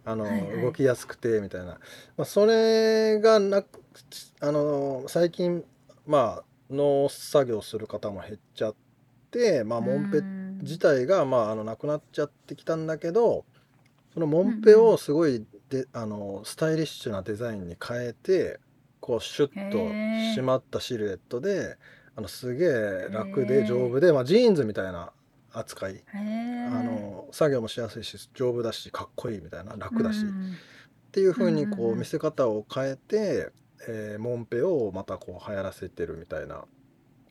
[0.06, 0.62] あのはいはい。
[0.62, 1.80] 動きやすくてみたいな、ま
[2.20, 3.80] あ、それがなく
[4.42, 5.64] あの最近
[6.06, 8.76] まあ農作業する方も減っちゃっ
[9.32, 13.44] て、まあ、モンペうん自体がまああのなくなっちゃってきたんだけど
[14.14, 18.60] そのモンペをすごいであのスタイリッシュなデザインに変えて
[19.02, 21.78] こうシュッと締まったシルエットで
[22.16, 25.12] あのすげえ楽で丈夫で、まあ、ジーンズみたいな
[25.52, 26.04] 扱い。
[26.14, 30.56] あの作業もしやすいし丈夫だしかっこいいみたいな楽だし、っうん
[31.12, 32.00] ていう風にうんうんうこうん。
[32.00, 33.52] 見せ方を変えて、
[33.88, 36.66] えーモンペをまたこう流行らせてるみたいな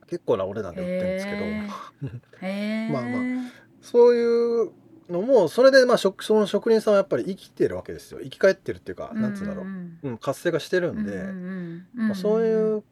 [0.08, 4.70] 結構なお値段で売ってるんですけど、 まあまそういう
[5.08, 8.20] のもそれでまあ職その職人さんはやっぱり生きてるわけですよ。
[8.22, 12.82] 生き返ってるっていうか、なんつうんだろう、んうん、活性化してるんで、うんうんうんまあ、そういう、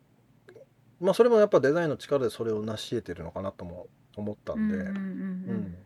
[1.01, 4.77] まあ、それもやっぱデザインの力でそれを成し得てるのかなとも思ったんで。
[4.77, 5.77] うんうん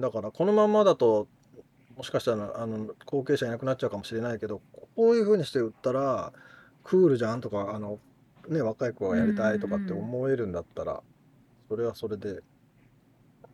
[0.00, 1.28] だからこのまんまだと
[1.96, 4.60] もしかしたらあの後継者いなくなっちゃうかもしれないけど
[4.96, 6.32] こういう風にして売ったら
[6.84, 7.98] クールじゃんとかあの、
[8.48, 11.02] ね、若い子がやりたいとかって思えるんだったら、
[11.68, 12.42] それはそれで、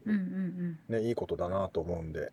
[0.05, 2.33] うんうんね、いいことだなと思うんで、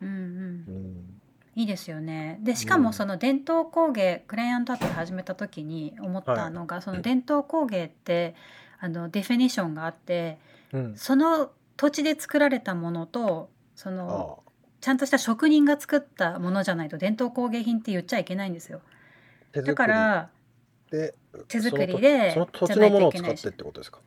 [0.00, 0.14] うんうん。
[0.14, 0.74] うん。
[0.74, 1.20] うん
[1.56, 2.38] いいですよね。
[2.42, 8.36] でしかもその伝統工芸、クレヨンタットル始めた時に思ったのが、その伝統工芸って
[8.78, 10.38] あのデフィニッションがあって
[10.72, 14.42] うん、その土地で作られたものとそあの
[14.80, 18.80] ちゃんとした職人が作ったものじゃないと伝統工芸品って言っちゃいけないんですよ。
[19.52, 20.28] 手だから
[20.90, 21.14] で
[21.48, 23.98] 手作りでその土地のものを使ってってことですか？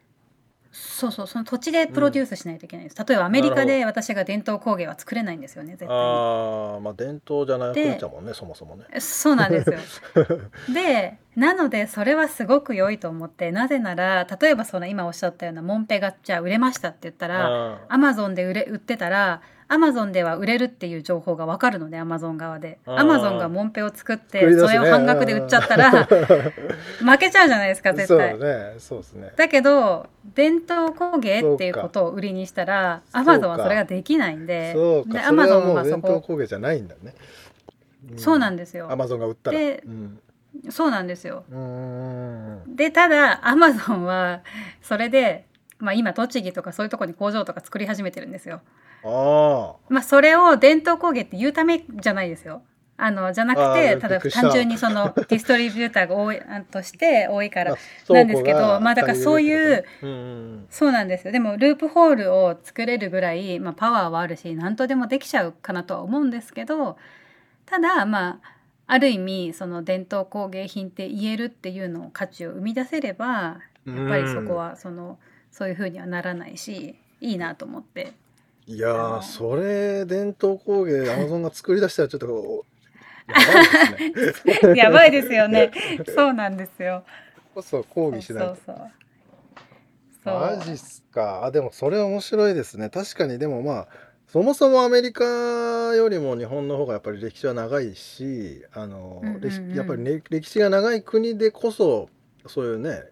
[0.76, 5.94] そうそうその土地でプロデュースしないといけないです、例えばアメリカで私が伝統工芸は作れないんですよね絶対に。
[5.94, 8.86] ああまあ伝統じゃなくなっちゃうもんねそもそもね。
[9.00, 9.78] そうなんですよ。
[10.74, 19.42] でなのでそれはすごく良いと思ってなぜなら例えばその今おっしゃったようなモンペがじゃあ売れましたって言ったらあアマゾンで売れ売ってたら
[19.74, 22.80] アマゾンでは売れるっていう情報が分かるのでアマゾン側で。
[22.86, 28.38] アマゾンがモンペを作ってそれを半額で売っちゃったら 負けちゃうじゃないですか絶対。
[28.80, 29.32] そうですね。
[29.36, 34.76] だけど伝統工芸っていうことを売りにしたらアマゾンはそれができないんで。
[35.26, 36.08] アマゾンはそこ。
[36.08, 37.14] 伝統工芸じゃないんだね。
[38.18, 38.92] そうなんでですよ。
[38.92, 39.58] アマゾンが売ったら。
[39.58, 40.20] でうん。
[40.70, 41.44] そうなんですよ。
[42.68, 44.42] でただアマゾンは
[44.82, 45.46] それで、
[45.80, 48.62] まあ、今栃木とかそういうところに工場とか作り始めてるんですよ。
[49.04, 52.62] あまあ、それを伝統工芸って言うためじゃないですよ。
[52.96, 59.86] あのじゃなくあてただ単純にそのディストリビューターが多い あとして多いかあらあなんですけどまあだからそういう
[60.70, 61.34] そうなんですよ。
[61.34, 66.98] でもループホールを作れるぐらい、まあ、パワーはあるし何とでもできちゃうかなとは思うんですけど
[67.66, 68.54] ただまあ
[68.86, 75.18] ある意味その伝統工芸品って言えるっていうのを価値を生み出せればやっぱりそこはその
[75.52, 78.13] そういうふうにはならないしいいなと思って
[78.65, 82.65] いやあのーそれ伝統工芸アマゾンが作り出したらちょっと
[83.28, 85.71] やばいですねやばいですよね。
[86.15, 87.04] そうなんですよ。
[87.54, 88.56] こそ抗議しないと。
[88.56, 88.91] そうそう
[90.23, 90.39] そう。
[90.39, 91.45] マジっすか。
[91.45, 92.89] あでもそれ面白いですね。
[92.89, 93.88] 確かにでもまあ
[94.28, 99.73] そもそもアメリカよりも日本の方がやっぱり歴史は長いしあの、うんうんうん。
[99.76, 102.10] やっぱり、ね、歴史が長い国でこそ
[102.47, 103.04] そういうね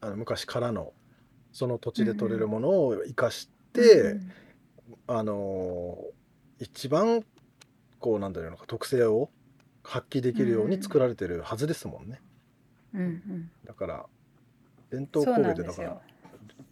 [0.00, 0.92] あの昔からの
[1.52, 4.32] その土地で取れるものを生かして、うん
[5.06, 5.98] あの
[6.58, 7.24] 一番
[7.98, 9.30] こうなんだろうのか特性を
[9.82, 12.20] 発揮できるように作られてるはずですもんね。
[12.94, 13.50] うんうん。
[13.64, 14.06] だから
[14.90, 16.00] 伝統工芸ってだから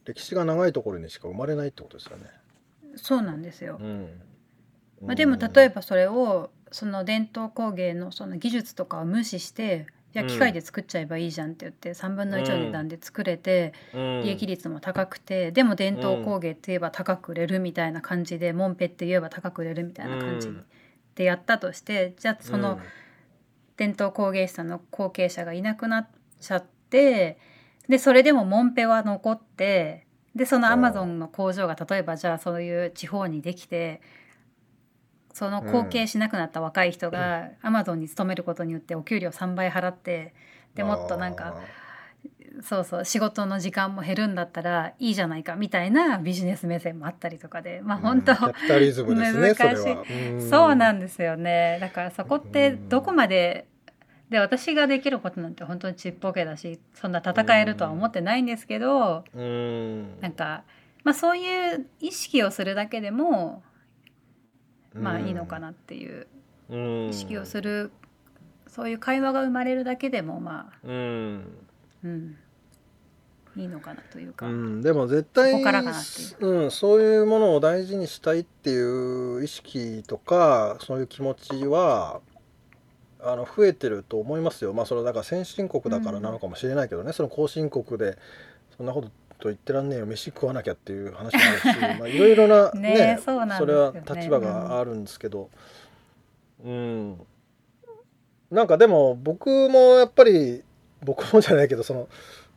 [0.05, 2.25] 歴史が長いところにしか生まれないってことですよね。
[2.97, 3.79] そうなんですよ。
[3.81, 4.21] うん。
[5.03, 10.29] まあ、でも例えばそれをその伝統工芸のその技術とかを無視していやうん。
[10.29, 14.23] 機械で作っちゃえばいいじゃんって言って3分の1の値段で作れてうん。
[14.23, 20.65] 利益率も高くてでも伝統工芸って言えば高く売れるみたいな感じでモンペって言えば高く売れるみたいな感じうん。
[21.15, 22.81] でやったとしてじゃあその
[23.77, 26.09] 伝統工芸士さんの後継者がいなくなっ
[26.41, 27.39] ちゃって
[27.89, 34.01] でそれでもモンペは残ってでそのアマゾンの工場が例えばじゃあそういう地方にできて
[35.35, 40.33] その後継しなくなった若い人がアマゾンに勤めることによってお給料3倍払って
[40.77, 41.57] でもっとなんか
[42.63, 50.49] そうそう仕事の時間も減るんだったらいいじゃないかみたいなビジネス目線もあったりとかでまあ本当、うんキャピタリズムですね難しい。
[50.49, 51.79] そうなんんですよね。
[51.81, 53.67] だからそこってどこまで
[54.31, 60.21] で私ができることなんて本当にちっぽけだしそんな戦えるとは思ってないんですけどうん。
[60.21, 60.63] なんか、
[61.03, 63.65] まあ、そういう意識をするだけでも
[64.95, 66.27] まあいいのかなっていう
[66.71, 67.09] うん。
[67.11, 67.91] 意識をする
[68.67, 71.59] そういう会話が生まれるだけでもまあうん。
[72.05, 72.37] うん。
[73.57, 76.67] いいのかなというか、うん、でも絶対そこからかなってう。
[76.67, 82.21] ん、そういうものを大事にしたいっていう意識とかそういう気持ちは
[83.21, 84.73] あの増えてると思いますよ。
[84.73, 88.19] まあそれはだから先進国だからなのかもしれないけどね、その後進国で
[88.77, 91.65] そんなことと言ってらんねえよ飯食わなきゃっていう話もあるし
[92.01, 93.25] まあいろいろなねねそ
[93.57, 95.51] それは立場があるんですけど、
[96.65, 97.21] うん、
[98.51, 100.63] なんかでも僕もやっぱり
[101.03, 102.09] 僕もじゃないけどその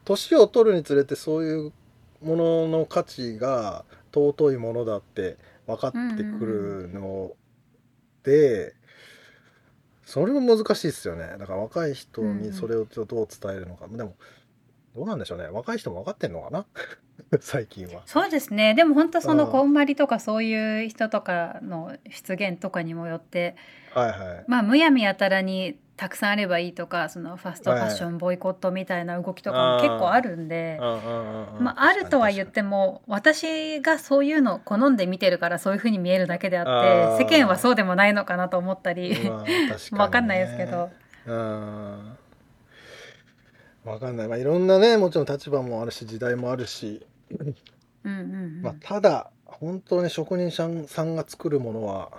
[0.05, 1.73] 年を取るにつれてそういう
[2.21, 5.37] ものの価値が尊いものだって
[5.67, 7.31] 分かってくるの
[8.23, 8.73] で、
[10.05, 11.35] それも難しいですよね。
[11.37, 14.15] だから若い人にそれをどう伝えるのか、でも
[14.97, 15.47] どうなんでしょうね。
[15.47, 16.65] 若い人も分かってんのかな？
[17.39, 18.01] 最近は。
[18.07, 18.73] そうですね。
[18.73, 19.51] でも本当そのうん。
[19.51, 23.55] こんまりとかそういう人とかの出現とかにもよって
[23.93, 24.43] はいはい。
[24.47, 39.77] まあむやみやたらにたくさんあればいいとかそのファストファッションボイコットみたいな動きとかも結構あるんで、まあ、あるとは言っても私がそういうのを好んで見てるからそういうふうに見えるだけであって世間はそうでもないのかなと思ったり、まあね。
[39.93, 40.91] わかんないですけど。
[41.25, 42.17] うん
[43.87, 47.55] わかんない、まあ、いろんなねもちろん立場もあるし時代もあるし、うん
[48.03, 48.13] うんう
[48.59, 48.61] ん。
[48.61, 52.11] まあ、ただ本当に職人さんさんが作るものは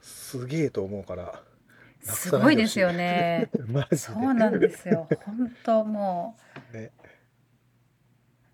[0.00, 1.42] すげえと思うから
[2.02, 3.48] すごいですよね。
[3.96, 5.06] そうなんですよ。
[5.24, 6.36] 本当も
[6.72, 6.76] う。
[6.76, 6.90] ね。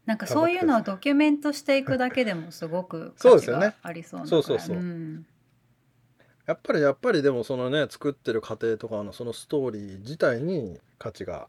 [0.04, 3.66] なんかそういうのをドキュメントしていくだけでもすごく価値そうですよね。
[3.68, 4.76] がありそうなそうそうそう。
[4.76, 5.26] うん。
[6.46, 11.48] やっぱりやっぱりでもそのね作ってる過程とかのそのストーリー自体に価値が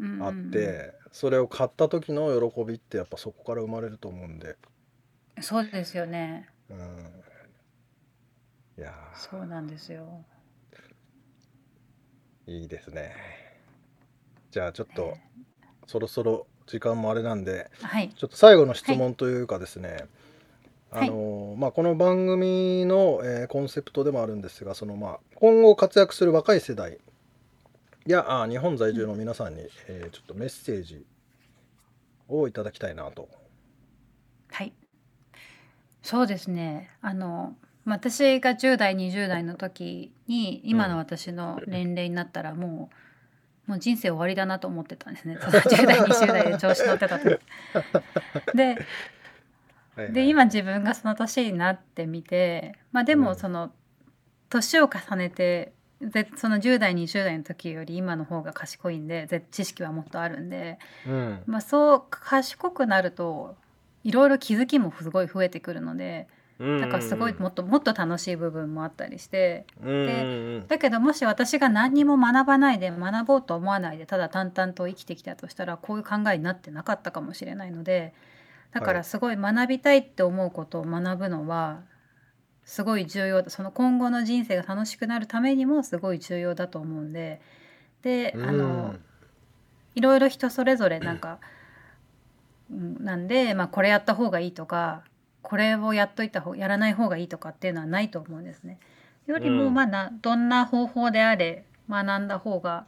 [0.00, 4.56] うんあって、それを買った時の喜びってやっぱそこから生まれると思うんで、
[5.40, 6.48] そうですよね。
[6.70, 6.78] うん、
[8.78, 10.24] いやそうなんですよ。
[12.46, 13.12] ーいいですね。
[14.50, 15.24] じゃあちょっとね。
[15.86, 18.10] そろそろ時間もあれなんではい。
[18.10, 20.06] ちょっと最後の質問というかですね、
[20.90, 21.08] はい。
[21.08, 26.98] あのーまあ、この番組の、えーコンセプトでもあるんですがその、まあ、今後活躍する若い世代
[28.10, 31.04] やあ日本在住の皆さんに、えーちょっとメッセージ
[32.28, 33.28] をいただきたいなと。
[34.50, 34.72] はい。
[36.02, 36.90] そうですね。
[37.02, 42.90] あのまあ私が10代20代の時に今の私の年齢になったらも
[43.66, 45.38] う、もう人生終わりだなと思ってたんですね。
[45.40, 47.38] その10代20代で調子乗ってた時。
[48.56, 48.78] で
[50.12, 53.72] で今自分がその年になってみてまあでうんもその
[54.48, 61.46] 年を重ねてでその10代20代の時より今の方が賢いんでぜ知識はもっとあるんで、うん。
[61.46, 63.56] まあ、そう賢くなると
[64.04, 66.28] いろいろ気づきもすごい増えてくるので
[66.76, 69.66] だからすごいもっともっと楽しい部分もあったりして
[70.04, 70.28] で
[70.68, 78.14] だけどもし私が何にも学ばないで学ぼうと思わないでただ淡々と生きてきたとしたらこういう考えになってなかったかもしれないので
[78.72, 78.94] だかはい。
[78.94, 81.82] らすごい学びたいって思うことを学ぶのは
[82.68, 83.48] すごい重要だ。
[83.48, 87.40] その今後の人生が楽しくなるためにもすごい重要だと思うんで。
[88.02, 88.94] であの
[89.94, 91.38] いろいろ人それぞれなんか、
[92.70, 95.02] うん、なんで、まあ、これやった方がいいとか
[95.40, 98.78] これをやっといた方やらない方がいいとかっていうのはないと思うんですね。
[99.26, 99.64] よりうん。
[99.64, 102.84] もまあなどんな方法であれ学んだ方が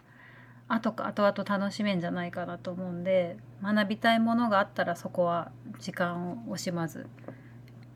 [0.68, 7.06] 後か後々楽しめんじゃないかなと思うんで学びたいものがあったらそこは時間を惜しまず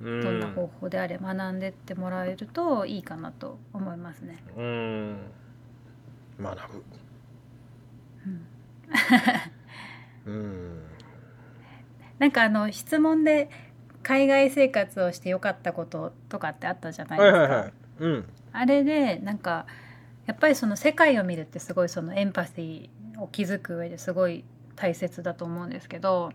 [0.05, 4.37] どどんな方法であれ学んでってもらえるといいかなと思いますね。
[4.57, 5.17] うん。
[6.39, 6.85] 学ぶ。
[10.27, 10.33] うん。
[10.33, 10.83] うん。
[12.19, 13.49] なんかあの質問で
[14.03, 17.39] 海外生活をしてよかったこととかってあったじゃないですか。
[17.39, 17.73] はいはいはい。
[18.01, 18.25] うん。
[18.53, 19.67] あれでなんか
[20.27, 24.45] やっぱりその世界を見るってすごいそのエンパシーを築く上ですごい
[24.77, 26.31] 大切だと思うんですけど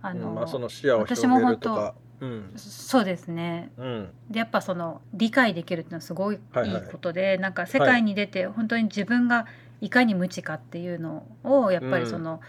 [0.00, 2.52] あの、うんまあその視野を広私もげる本当とかうん。
[2.56, 4.10] そうですねうん。
[4.30, 6.82] でやっぱその理解できるっていうのはすごいいはいはい。
[6.82, 9.46] いことで、なんか世界に出て本当に自分が
[9.80, 12.40] いかに無知かっていうのをやっぱりその、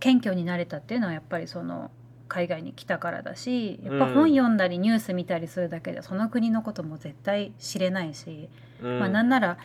[0.00, 1.90] 謙虚になれたっていうのはやっぱりその
[2.28, 8.48] 海外に来たからだしやっぱうん本読んだりニュース見たりするだけでその国のことも絶対知れないし、
[8.82, 8.98] うん。
[8.98, 9.58] まあなんなら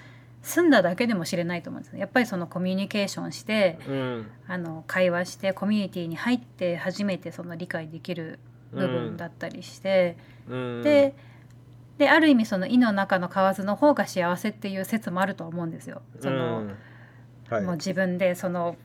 [0.44, 2.00] 住んだだけでも知れないと思うんですね。
[2.00, 4.28] やっぱりそのコミュニケーションしてうん。
[4.48, 8.40] あの会話してコミュニティに入って初めてその理解できる
[8.72, 10.18] 部分だったりして、
[10.50, 10.82] うん。
[10.84, 11.14] で
[11.98, 16.02] である意味その胃の中の蛙の方が幸せっていう説もあると思うんですよ。
[16.20, 16.78] そのうん。
[17.50, 17.62] はい。
[17.62, 18.76] もう自分でその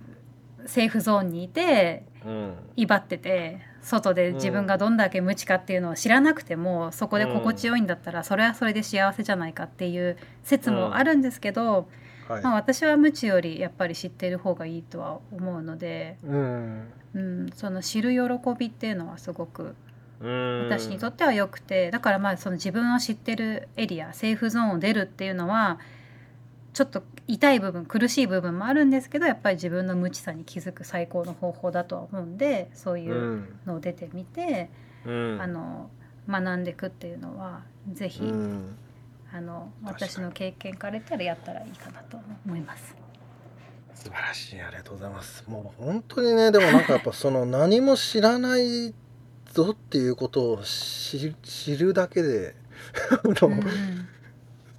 [0.67, 2.55] セーフゾーンにいてうん。
[2.77, 11.89] 威張ってて外で自分がどんだけ無知かっていうのを知らなくてもそこで心地よいんだったらそれはそれで幸せじゃないかっていう説もあるんですけど、
[12.29, 12.43] はい。
[12.43, 16.89] まあ、私は無知よりやっぱり知ってる方がいいとは思うので、うん。
[17.15, 18.19] うん、その知る喜
[18.59, 19.75] びっていうのはすごく
[20.21, 20.69] うん。
[20.69, 25.79] 私にとっては良くてだからまあその自分を知ってるエリアセーフゾーンを出るっていうのは
[26.73, 34.71] ちょっと痛い部分苦しい部分もあるんですけどやっぱり自分の無知さに気づく最高の方法だとは思うんでそういううんのを出てみて、
[35.05, 35.39] うん。
[35.41, 35.91] あの
[36.29, 37.63] 学んでいくっていうのは
[37.93, 38.77] ぜひ、うん
[39.37, 42.97] あの私の経験から言ったらやったらいいかなと思います。
[43.95, 48.95] 素晴らしいありがとうございますもう本当にねでもなんかやっぱその何も知らない
[49.53, 52.55] ぞっていうことを知知るだけで
[53.25, 53.37] うん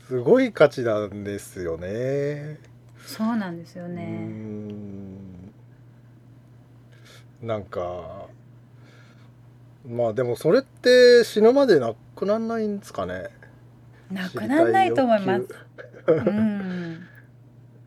[0.08, 2.60] すごい価値なんですよね。
[3.06, 4.04] そうなんですよね。
[4.06, 5.52] ん
[7.41, 8.28] なんか
[9.86, 13.37] まあでもそれって死ぬまでなくなんないんですかね。
[14.12, 15.48] なくならないと思います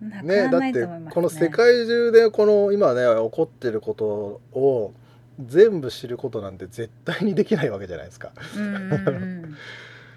[0.01, 4.94] ね、だってこの世界中でこの今ね起こってることを
[5.38, 8.32] 全部知ることなんて絶対にできないわけじゃないですか。
[8.57, 9.57] うんうんうん。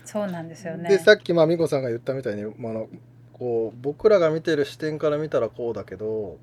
[0.06, 0.90] そうなんですよね。
[0.90, 2.88] でさっきまあ美子さんが言ったみたいに、まの
[3.34, 6.38] こう僕らが見てる視点から見たらこうだけど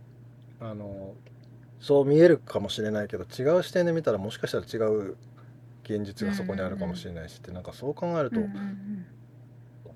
[0.61, 1.15] あの
[1.81, 5.17] そう見えるかもしれないけど違う視点で見たらもしかしたら違う
[5.85, 9.07] 現実がそこにあるかもしれないしってなんかそう考えるとうんうんうん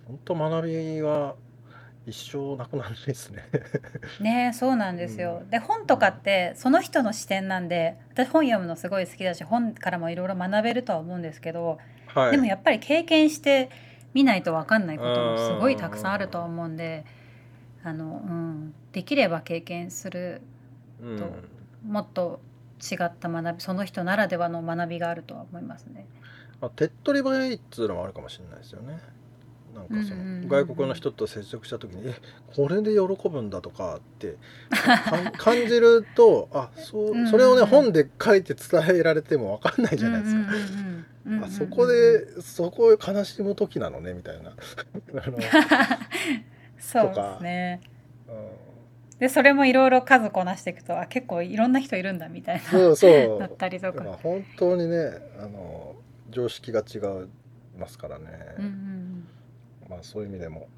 [0.06, 1.34] 本当学びは
[2.06, 3.44] 一生なくならないですね。
[4.20, 5.40] ねそうなんですよ。
[5.42, 11.78] うんで本とかってその人の視点なんで私本読むのすごい好きだし本からもいろいろ学べるとは思うんですけど、
[12.08, 13.70] はい、でもやっぱり経験して
[14.12, 17.04] 見ないと分かんないこともすごいたくさんあると思うんで
[17.82, 20.42] あの、うん、できれば経験する
[21.02, 21.24] うんと
[21.86, 22.40] もっと
[22.80, 26.06] 違った学びその人ならではの学びがあるとは思いますね。
[26.60, 29.00] まあ、手っ取り早いっつうのもあるかもしれないですよね。
[29.74, 32.14] なんかそうんうんうんうんの外国の人と接触した時に「え
[32.54, 34.36] これで喜ぶんだ」とかって
[35.38, 40.40] 感じるとあそううんうんそれをね本で書いて伝えられても分かんないじゃないですか。
[40.40, 44.52] うんうんうんうんあそこでそこ悲しむ時なのねみたいな。
[46.78, 47.80] そうですね。
[49.18, 54.02] でそれもいろいろ数こなしていくとあ結構いろんな人いるんだみたいなそうそうだったりとか。
[54.22, 55.94] 本当にねあの
[56.30, 57.28] 常識が違い
[57.78, 58.24] ますからね。
[58.58, 59.28] うんうん
[59.88, 60.68] まあそういう意味でも。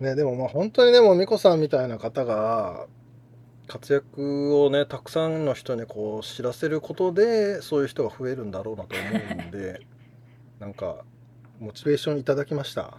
[0.00, 2.86] ね、でもまあ本当にでも美子さんみたいな方が
[3.66, 9.80] 活躍をねたくさんの人にこう知らせることでそういう人が増えるんだろうなと思うんで
[10.60, 11.04] なんか
[11.58, 12.96] モチベーションいただきました。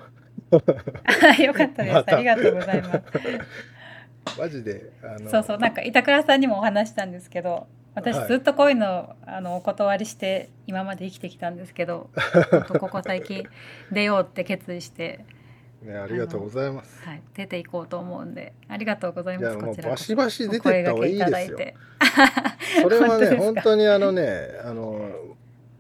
[0.52, 3.02] あ よかったです、ありがとうございます。
[4.38, 7.68] マジであのそうそうなんか板倉さんにもお話したんですけど
[8.00, 12.10] 私はいずっとこういうのあのお断りして今まで生きてきたんですけど
[12.80, 13.44] ここ最近
[13.92, 15.26] 出ようって決意して、
[15.82, 17.02] ねありがとうございます。
[17.06, 21.58] はい、出ていこうと思うんでありがとうございますこちらバシバシ出てった方がいいですよ。
[22.84, 25.10] それはね本当にあのね あの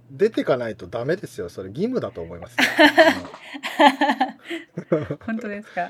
[0.09, 2.63] 出てかないとダメですよそれ義務だと思いますよ。
[5.25, 5.89] 本当ですか？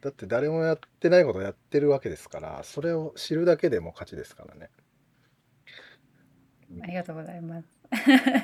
[0.00, 4.70] だって誰もやってないことやってるわけですからそれを知るだけでも勝ちですからね。
[6.82, 7.66] ありがとうございます。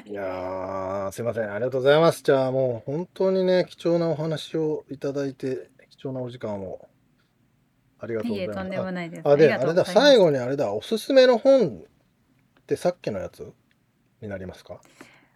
[0.07, 1.53] いやーすいません。
[1.53, 2.23] ありがとうございます。
[2.23, 6.89] じゃあもう本当にね貴重なお話をいただいて貴重なお時間を。
[7.99, 8.57] ありがとうございます。
[8.59, 9.23] いえとんでもないです。
[9.25, 13.53] ああであれだ最後にあれだおすすめの本ってさっきのやつ？
[14.21, 14.81] になりますか？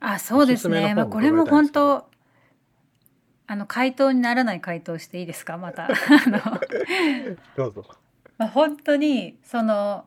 [0.00, 0.78] あそうですね。
[0.78, 2.06] おすすまあこれも本伺当
[3.46, 5.56] あの回答にならない回答していいですか？
[5.56, 5.84] また。
[5.88, 5.90] あ
[6.26, 6.40] の。
[7.56, 7.84] どうぞ。
[8.38, 10.06] まあ、本当にその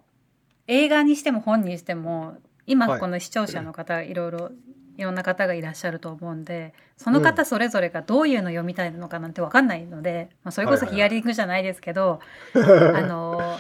[0.68, 3.00] 映画にしても本にしても今はい。
[3.00, 4.52] この視聴者の方、い、ろいろ
[4.98, 12.20] いろんな方がいらっしゃると思うんでその方それぞれがどういうの読みたいのかなんて分かんないので、まあ、それこそヒアリングじゃないですけど、
[12.54, 13.58] あの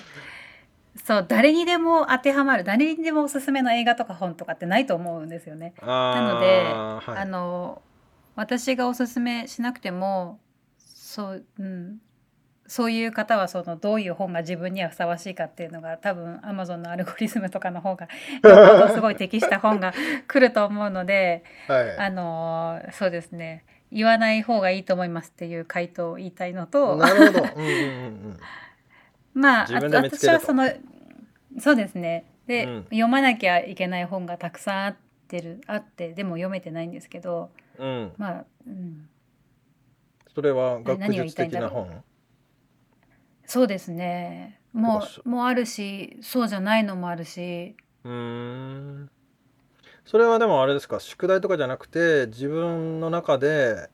[1.03, 5.73] そう誰にでも当てはまる誰にでもおすすめの映画とか本とかってないと思うんですよね。
[5.81, 7.81] なのではい、あの
[8.35, 10.39] 私がおすすめしなくても
[10.77, 11.97] そう,、うん、
[12.67, 18.07] そういう方はそのどういう本が自分にはふさわしいかっていうのが多分 Amazon のアルゴリズムとかの方が
[18.93, 19.93] すごい適した本が
[20.27, 21.97] 来ると思うのではい。
[21.97, 23.65] あのそうですね。
[23.91, 26.97] 言わない方がいいと思いますっていう回答を言いたいのと。
[29.35, 30.71] まあ私はその
[31.59, 32.25] そうですね。
[32.47, 32.83] で、うん。
[32.85, 34.95] 読まなきゃいけない本がたくさんあっ
[35.27, 38.13] てるあってでも読めてないんですけどうん。
[38.17, 39.09] まあ、うん、
[40.33, 42.03] それは学何が言い術的な本。
[43.45, 44.59] そうですね。
[44.73, 45.23] もそう。
[45.25, 47.75] うもうあるしそうじゃないのもあるし。
[48.03, 49.09] うーん。
[50.05, 50.99] それはでもあれですか？
[50.99, 53.89] 宿題とかじゃなくて自分の中で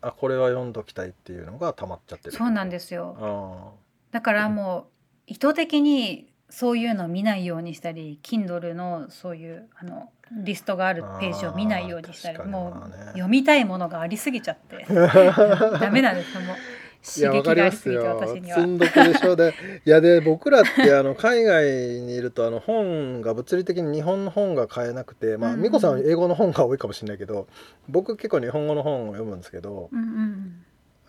[0.00, 2.36] あこれは読んどきたいっていうのが溜まっちゃってる。
[2.36, 3.16] そうなんですよ。
[3.20, 3.70] あ
[4.10, 4.88] だからも
[5.28, 12.96] う意図的にそういうのを見ないようにしたり Kindle のそういうあのリストがあるページを見ないようにしたりもうまあね。
[13.12, 14.84] 読みたいものがありすぎちゃって。
[14.88, 15.78] あ。
[15.80, 16.56] ダメなんですよもう
[17.04, 18.36] 刺激がありすぎてりますよ。
[18.36, 18.56] 私には。
[18.56, 21.64] 積んどくでしょで、いやで僕らってあの 海外
[22.00, 25.62] にいるとあの本が物理的に日本の本が買えなくて、まあうんうん。
[25.64, 27.48] 美子さんは英語の本が多いかもしれないけど、
[27.88, 30.64] 僕結構日本語の本を読むんですけど、うんうん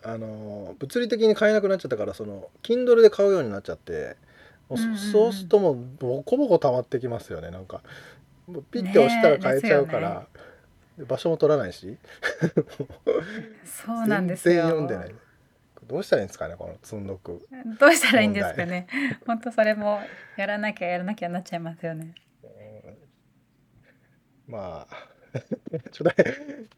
[0.06, 4.18] あの物理的に買えなくなっちゃったからその Kindle で買うようになっちゃって、
[4.68, 4.98] もうそうんうんうん。
[4.98, 7.52] そうするともうボコボコ溜まってきますよね。
[7.52, 7.82] なんか
[8.72, 10.44] ピッて押したら買えちゃうから、ね
[10.98, 11.98] で場所も取らないし。
[13.66, 15.16] そうなんです全然よ読んでない
[15.88, 17.48] どうしたらいいんですかねこの積んどく
[17.80, 18.88] どうしたらいいんですかね。
[19.26, 20.02] 本当それも
[20.38, 22.16] やらなきゃやらなきゃなっちゃいますよね。
[24.48, 25.14] まあ
[25.92, 26.24] ちょっと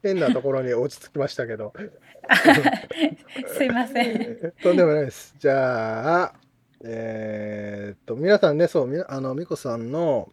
[0.01, 1.73] 変なところに落ち着きましたけど。
[3.47, 4.53] すいません。
[4.61, 5.35] とんでもないです。
[5.37, 6.35] じゃあ
[6.83, 10.31] えーっと皆さんねそうみなあの美子さんの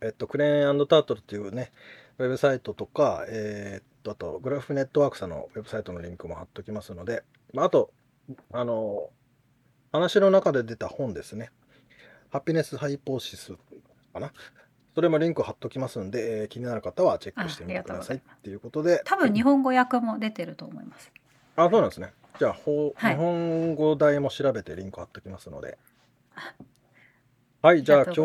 [0.00, 1.72] えっとクレーンタートルっていうね
[2.18, 7.20] ウェブサイトとかえーっとあとグラフネットワークさんのウェブサイトのリンクも貼っときますので、ま
[7.56, 7.92] あ、あと
[8.52, 9.10] あの
[9.92, 11.50] 話の中で出た本ですね。
[12.30, 13.54] ハピネスハイポーシス
[14.12, 14.32] かな。
[14.94, 18.16] それもリンク貼っときますんで、えー気になる方はチェックしてみてください。
[18.16, 19.02] っていうことで。
[19.04, 21.12] 多分日本語訳も出てると思います。
[21.56, 22.12] あ、そうなんですね。
[22.38, 23.14] じゃあ、ほはい。
[23.14, 25.78] 日本語題も調べてリンク貼っときますので。
[27.62, 28.20] はい、じゃあ今日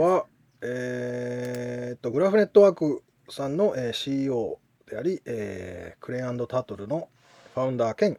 [0.00, 0.26] は、
[0.62, 4.58] えーっと、グラフネットワークさんの、えー CEO
[4.88, 7.08] であり、えークレイタートルの
[7.54, 8.18] ファウンダー兼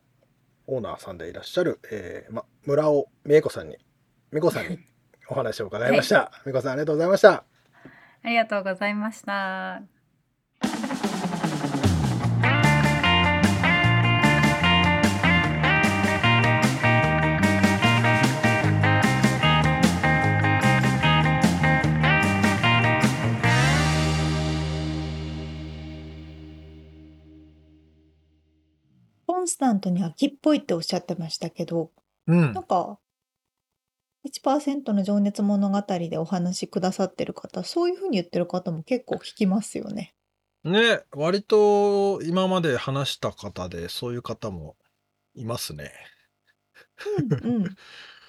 [0.67, 3.77] オーナーさんでいらっしゃる、えーま、村尾美恵子さんに
[4.31, 4.79] 美子さんに
[5.29, 6.31] お話を伺いました。
[6.45, 7.43] 美子さんありがとうございました。
[8.23, 10.00] ありがとうございました。
[29.41, 31.91] ンスタントに秋っぽいっておっしゃってましたけど、
[32.27, 32.99] うんなんか、
[34.23, 40.13] 1%の情熱物語でお話しくださってる方、そういうふうに言ってる方も結構聞きますよね。
[40.63, 44.77] ね割と今まで話した方でそういう方も
[45.33, 45.91] いますね。
[47.17, 47.65] うんうん。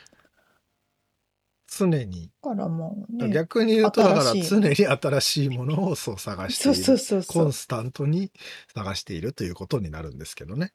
[1.80, 3.30] だ常に、からもうね。
[3.30, 7.52] 逆に言うとだから常に新しいものをそう探しているそうそうそうコン。
[7.52, 8.32] スタントに
[8.74, 10.72] 探しているということになるんですけどね。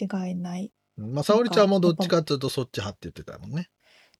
[0.00, 0.72] 間違いない。
[0.98, 3.70] うんまあ沙織ちゃんもどっちかっていうとそっち派って言ってたもんね。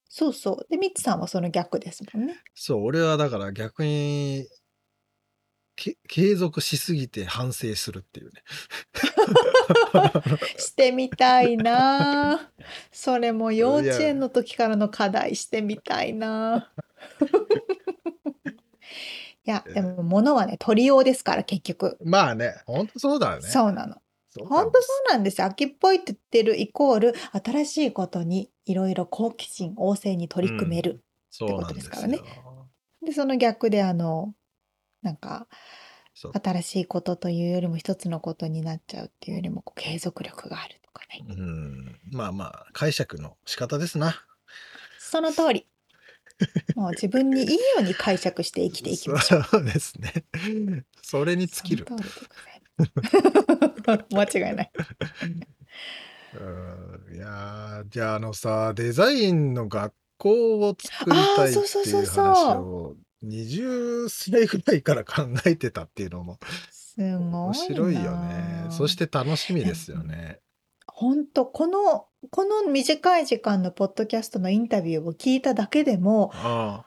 [0.08, 0.66] そうそう。
[0.70, 2.42] で、ミッツさんはその逆ですもんね。
[2.54, 4.65] そう俺はだから逆にけ
[5.76, 8.42] 継続しすぎて反省するっていうね。
[10.56, 12.50] してみたいな。
[12.90, 16.72] それも幼稚園の時からの課題してみたいな。
[19.46, 21.98] いや、でも物はね、取りようですから、結局。
[22.02, 23.48] まあね本当そうだよね。
[23.48, 23.96] そうなの。
[24.44, 25.46] 本当そうなんですよ。
[25.46, 27.14] 秋っぽいって言ってるイコール、
[27.44, 31.02] 新しいことにいろいろ好奇心旺盛に取り組める。
[31.44, 31.90] ってことです
[33.02, 34.34] で、その逆で、あの、
[35.06, 35.46] なんか、
[36.14, 41.24] そう新しいことというよりも一つのことになっちゃうっていうよりも、こう継続力があるとかね。
[41.28, 44.24] うんまあまあ解釈の仕方ですな。
[44.98, 45.66] その通り。
[46.74, 49.42] もう自分にいいように解釈して生きていきましょう。
[49.48, 50.12] そうですね。
[51.02, 51.86] それに尽きる。
[51.88, 52.20] その通りで
[53.84, 54.72] ございます 間違いない。
[56.34, 62.96] うんいやーじゃああのさデザインの学校を作りたいっていう話を
[63.26, 66.38] 20歳ぐらいから考えてたっていうのも
[66.70, 67.42] すごいな。
[67.44, 68.66] 面白いよね。
[68.70, 70.40] そして楽しみですよね。
[70.86, 76.84] 本当このこの短い時間のポッドキャストのインタビューを聞いただけでもあ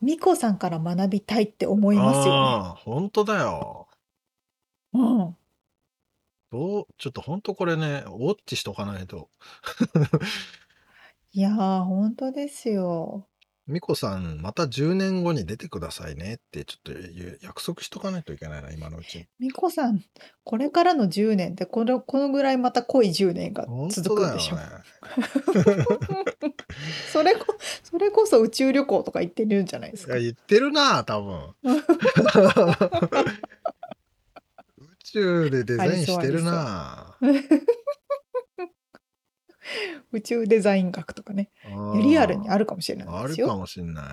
[0.00, 3.88] ミコさんから学びたいって思あいますよああ本当だよ。
[4.92, 5.00] ね。
[5.00, 5.36] うん。
[6.50, 9.30] どうちょっと本当これねウォッチしとかないと。
[11.32, 13.26] いやー本当ですよ。
[13.68, 16.92] ミコさんまた10年後に出てくださいねってちょっと
[17.44, 19.26] 約束しとかないといけないな今のうちに。
[19.38, 20.02] ミコさん
[20.42, 24.56] これからの10年ってこのこのぐらいまた濃い10年が本続くんでしょ。
[24.56, 24.62] ね。
[27.12, 30.32] それこそれこそ宇宙旅行とか行ってるんじゃないですかいや。
[30.32, 31.54] 言ってるな多分
[34.78, 37.18] 宇宙でデザインしてるな
[40.12, 41.50] 宇宙デザイン学とかね。
[41.64, 43.48] うんリアルにあるかもしれないあるですよ。
[43.48, 44.04] かもしんない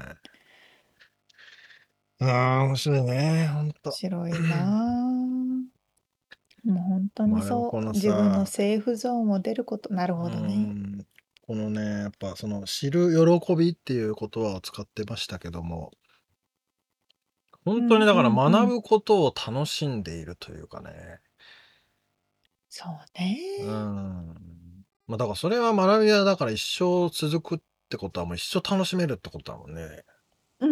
[2.20, 5.02] あー面白いねほんと面白いなあ
[6.66, 7.92] もう本当にそう。
[7.92, 9.94] 自分のセーフゾーンを出ること。
[9.94, 10.56] なるほどうね。
[10.56, 11.06] ん
[11.46, 15.92] このねやっぱその知る喜びっていう言葉を使ってましたけども
[17.64, 21.20] 本当にだからうんうんうん学ぶことを楽しんでいるというかね
[22.70, 23.38] そうね。
[23.62, 24.55] うん
[25.08, 30.04] まあだからそれは学びはだから一生続くってことはもう一生楽しめるってことだもんね。
[30.60, 30.70] うん。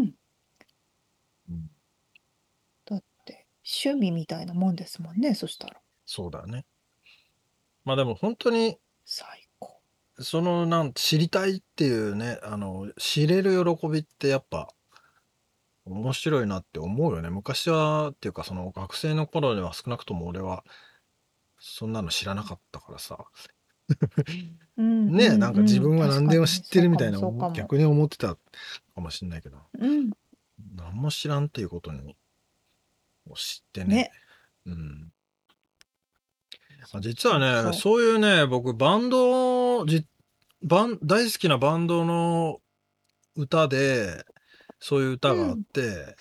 [1.50, 1.70] うん
[2.86, 5.36] だって趣味みたいなもんですもんね。
[5.36, 6.66] そしたらそうだよね。
[7.86, 9.80] まあでも本当に最高。
[10.20, 14.70] そのなん知りたいっていうねあの知れる喜びってやっぱ
[15.86, 17.30] 面白いなって思うよね。
[17.30, 20.64] 昔はっていうかその学生の頃には少なくとも俺は
[21.60, 23.26] そんなの知らなかったからさ。
[24.78, 27.20] うんねうなんか自分は何でも知ってるみたいな
[27.54, 28.38] 逆に思ってたか
[28.96, 29.58] もしんないけど。
[29.80, 30.12] うん。
[30.76, 32.16] 何も知らんっていうことに
[33.30, 33.96] を知ってね。
[33.96, 34.12] ね。
[34.66, 35.12] うん。
[36.94, 38.02] あ実はねそう。
[38.02, 40.06] いうね僕バンドじ
[40.62, 42.60] バン大好きなバンドの
[43.36, 44.26] 歌で
[44.80, 46.16] そういう歌があって、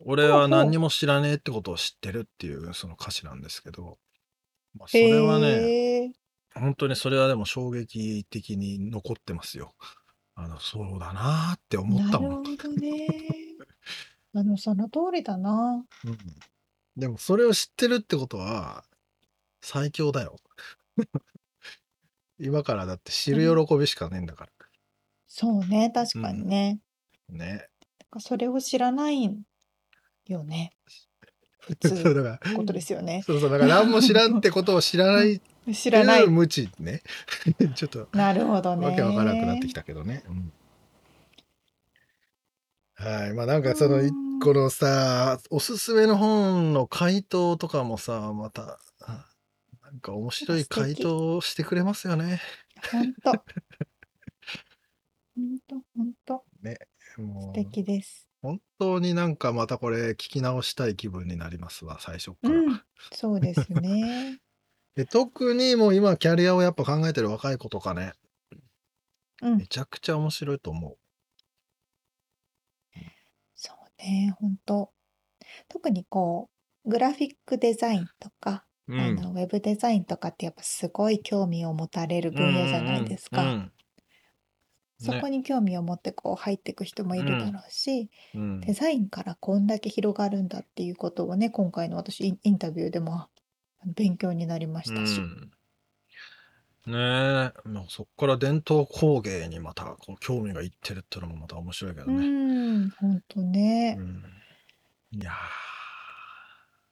[0.00, 3.98] 俺は何にも知らねえってことを知ってるっていうその歌詞なんですけど、
[4.78, 6.12] まあ、それはね
[6.54, 9.74] 本当にそれはでも衝撃的に残ってますよ。
[10.34, 12.42] あのそうだなーって思ったもん。
[12.42, 13.06] なるほどね。
[14.34, 15.84] あのその通りだな。
[16.04, 16.18] うん、
[16.96, 18.84] でもそれを知ってるってことは
[19.60, 20.36] 最強だよ。
[22.38, 24.52] 今からだって知る喜びしかねえんだから。
[25.28, 26.80] そうね、確かにね。
[27.28, 27.68] ね。
[28.18, 29.24] それを知らない
[30.26, 30.72] よね。
[31.66, 33.22] 普通だから、ことですよね。
[33.24, 35.40] そうそう、だから何も知らんってことを知らない
[35.72, 36.26] 知らない。
[36.26, 37.02] 無知ね。
[37.74, 38.86] ちょっと、なるほどね。
[38.86, 40.24] わけわからなくなってきたけどね。
[40.28, 40.52] うん
[42.94, 43.32] はい。
[43.32, 44.00] まあなんかその、
[44.40, 49.26] このさ、おすすめの本の回答とかもさ、また、あ
[49.82, 52.40] なんか面白い回答をしてくれますよね。
[52.92, 53.30] 本当。
[55.34, 56.44] 本当本当
[57.16, 58.31] 素もう敵です。
[58.42, 62.50] 本当になんかまたこれ聞き直したい気分になりますわ、最初から。
[62.50, 62.82] うん、
[63.12, 64.40] そうですね。
[64.96, 68.12] で特にもう今キャリアをやっぱ考えてる若い子とかね、
[69.40, 70.96] うんめちゃくちゃ面白いと思
[73.54, 74.92] そうね、本当。
[75.68, 76.48] 特にこ
[76.84, 78.96] う、グラフィックデザインとか、う。
[78.96, 83.70] あのウェブデザインとかってやっぱすごい興味を持たれる分野じゃないですか。
[85.02, 93.28] うんそこに興味を持ってこう入っていく人もいるだろうし、うんデザインからこんだけ広がるんだっていうことをね、今回の私インインタビューでもあ
[93.84, 95.20] の勉強になりましたし。
[95.20, 95.50] うん
[96.84, 102.26] ねえ、もうそっから伝統工芸にまたこう興味がいってるってのもまた面白いけどうね。
[102.26, 103.96] ん、本当ね。
[104.00, 104.24] うん
[105.12, 105.34] いやー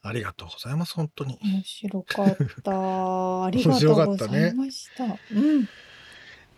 [0.03, 1.39] ありがとうございます、本当に。
[1.43, 3.45] 面白かった。
[3.45, 5.05] ありがとうござかったねいました。
[5.05, 5.67] うん。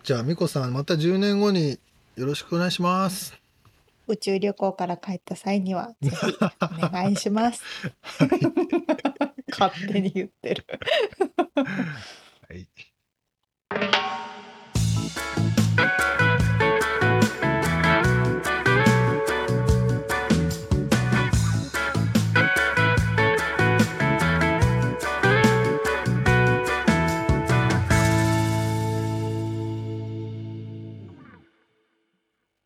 [0.03, 1.79] じゃあ、みこさん、また10年後に
[2.17, 3.39] よろしくお願いします。
[4.05, 6.17] 宇宙旅行から帰った際には ぜひ
[6.61, 7.63] お願いします。
[9.49, 10.65] 勝手に言ってる。
[11.55, 12.67] はい。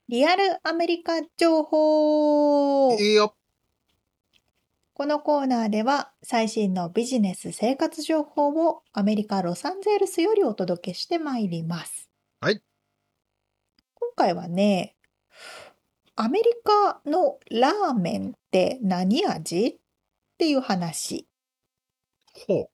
[0.09, 3.35] リアルアメリカ情報いいよ。
[4.93, 12.09] このコーナーでは最新のビジネス生活情報をアメリカ・ロサンゼルスよりお届けしてまいります。
[12.39, 12.61] はい。
[13.95, 14.95] 今回はね、
[16.15, 19.67] アメリカのラーメンって何味？
[19.67, 19.77] っ
[20.37, 21.27] ていう話。
[22.47, 22.69] ほ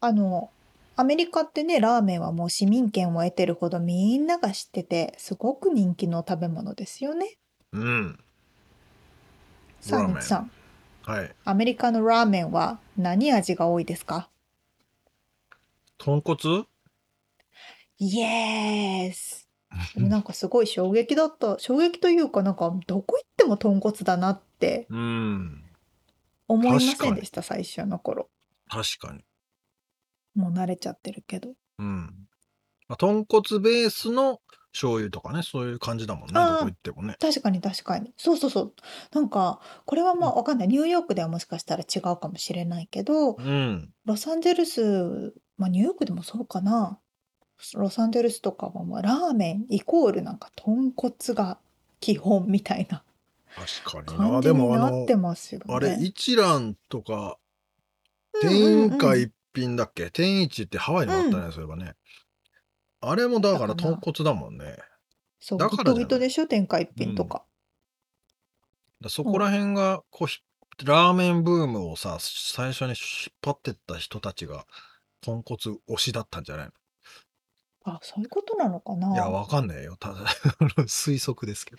[0.00, 0.50] あの、
[0.98, 7.36] アメリカってね、ラーメンはもう市民権を得てるほどみんなが知ってて、すごく人気の食べ物ですよね。
[7.72, 7.78] う。
[7.78, 8.18] うん。
[9.80, 10.50] さあ、ラーメンニツさん、
[11.04, 11.34] はい。
[11.44, 14.30] アメリカのラーメンは何味が多いですか？
[15.98, 16.66] 豚骨？
[17.98, 19.48] イエース
[19.94, 21.58] でもなんかすごい衝撃だった。
[21.58, 25.62] 衝撃というかなんかどこ行っても豚骨だなってうん。
[26.48, 28.30] 思いませんでした、最初の頃。
[28.68, 29.22] 確かに。
[30.36, 31.54] もう慣れちゃってるけど。
[31.78, 32.28] うん。
[32.88, 34.40] まあ、豚骨ベースの
[34.72, 37.16] 醤油とかね、そういう感じだもんね、どこ行ってもね。
[37.18, 38.12] 確かに確かに。
[38.16, 38.74] そうそうそう。
[39.12, 40.68] なんか、これはまあわかんない。
[40.68, 43.90] ニューヨークではもしかしたら違うかもしれないけど、うん。
[44.04, 47.00] ロサンゼルス、まあニューヨークでもそうかな。
[47.74, 51.58] ロサンゼルスとかはもうラーメンイコールなんか豚骨が
[52.00, 53.02] 基本みたいな
[53.82, 54.40] 確かにな。
[54.42, 55.74] で感じにもあのなって、ますよね。
[55.74, 57.36] あれ、一蘭とか、うんうんうん
[58.90, 60.10] 天下一品だっけ？
[60.10, 61.94] 天一ってハワイにもあったね、そういえばね。
[63.00, 64.76] あれもだからだから豚骨だもんね。
[65.40, 65.94] そう、ギだからじゃない？
[65.94, 66.46] トギトでしょ？
[66.46, 67.44] 天下一品とか。
[69.00, 70.40] だそこら辺が、こうひ、
[70.84, 72.96] ラーメンブームをさ、最初に引っ
[73.42, 74.66] 張ってった人たちが、
[75.20, 76.70] 豚骨推しだったんじゃない
[77.84, 79.08] あ、そういうことなのかな？
[79.08, 79.96] のいや、わかんねえよ。
[79.98, 80.24] ただ、
[80.88, 81.78] 推測ですけど。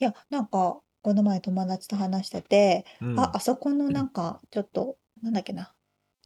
[0.00, 5.74] いや、なんか、この前友達と話してて、うん、あ、あそこのなんか、ちょっと、なんだっけな？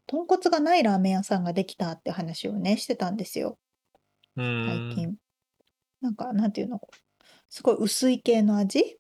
[0.07, 3.59] 豚骨がないラーメン屋さんができたって話をね、してたんですよ、
[4.37, 5.17] うーん最近。
[6.01, 6.81] なんか、なんていうの、
[7.49, 8.99] すごい薄い系の味？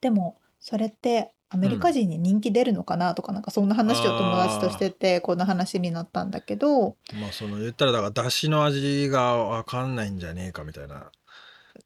[0.00, 11.12] でも、それってアメリカ人に人気出るのかなとか、なんかそんな話を友達としてて、こんな話になったんだけど、まあ、その、言ったら、だから、だしの味がわかんないんじゃねえかみたいな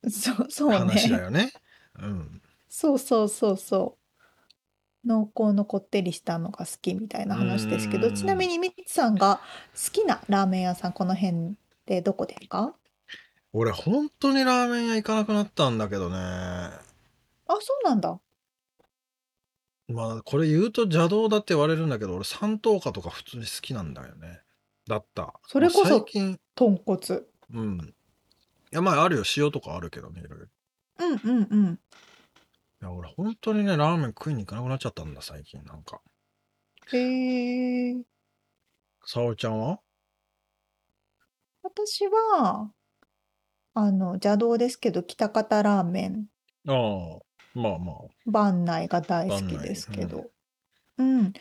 [0.09, 1.23] そう、そう話だね。
[1.23, 1.53] よね。
[2.01, 2.43] うん。
[2.71, 4.00] そうそうそうそう。
[5.05, 9.41] 濃厚のこってりしたのが好きみたいな話ですけど、うんちなみにミツさんが
[9.75, 11.55] 好きなラーメン屋さん、この辺
[11.87, 12.75] でどこですか？
[13.53, 16.17] 俺、本当にラーメン屋行かなくなったんだけどね。
[16.17, 16.79] あ、
[17.49, 18.21] そうなんだ。
[19.89, 24.41] まあ、これ言うと邪道だって言われるんだけど、俺、三等価とか普通に好きなんだよね。
[24.87, 25.35] だった。
[25.49, 26.99] それこそまあ最近、豚骨。
[27.53, 27.81] うん。
[27.81, 29.25] いや、まあ、あるよ。
[29.37, 30.45] 塩とかあるけどね、いろいろ。
[30.45, 30.49] い
[31.01, 31.79] うんうんうん。
[32.81, 36.01] や、俺、本当にね、ラーメン食いに行かなくなっちゃったんだ、最近、なんか。
[36.93, 37.97] へえ。
[39.05, 39.81] 沙織ちゃんは？
[41.63, 42.73] 私は、
[43.75, 46.27] あの、邪道ですけど、北方ラーメン
[46.67, 47.19] ああ。
[47.53, 47.97] まあまあ。
[48.27, 50.31] 番内が大好きですけど。
[50.99, 51.33] うん。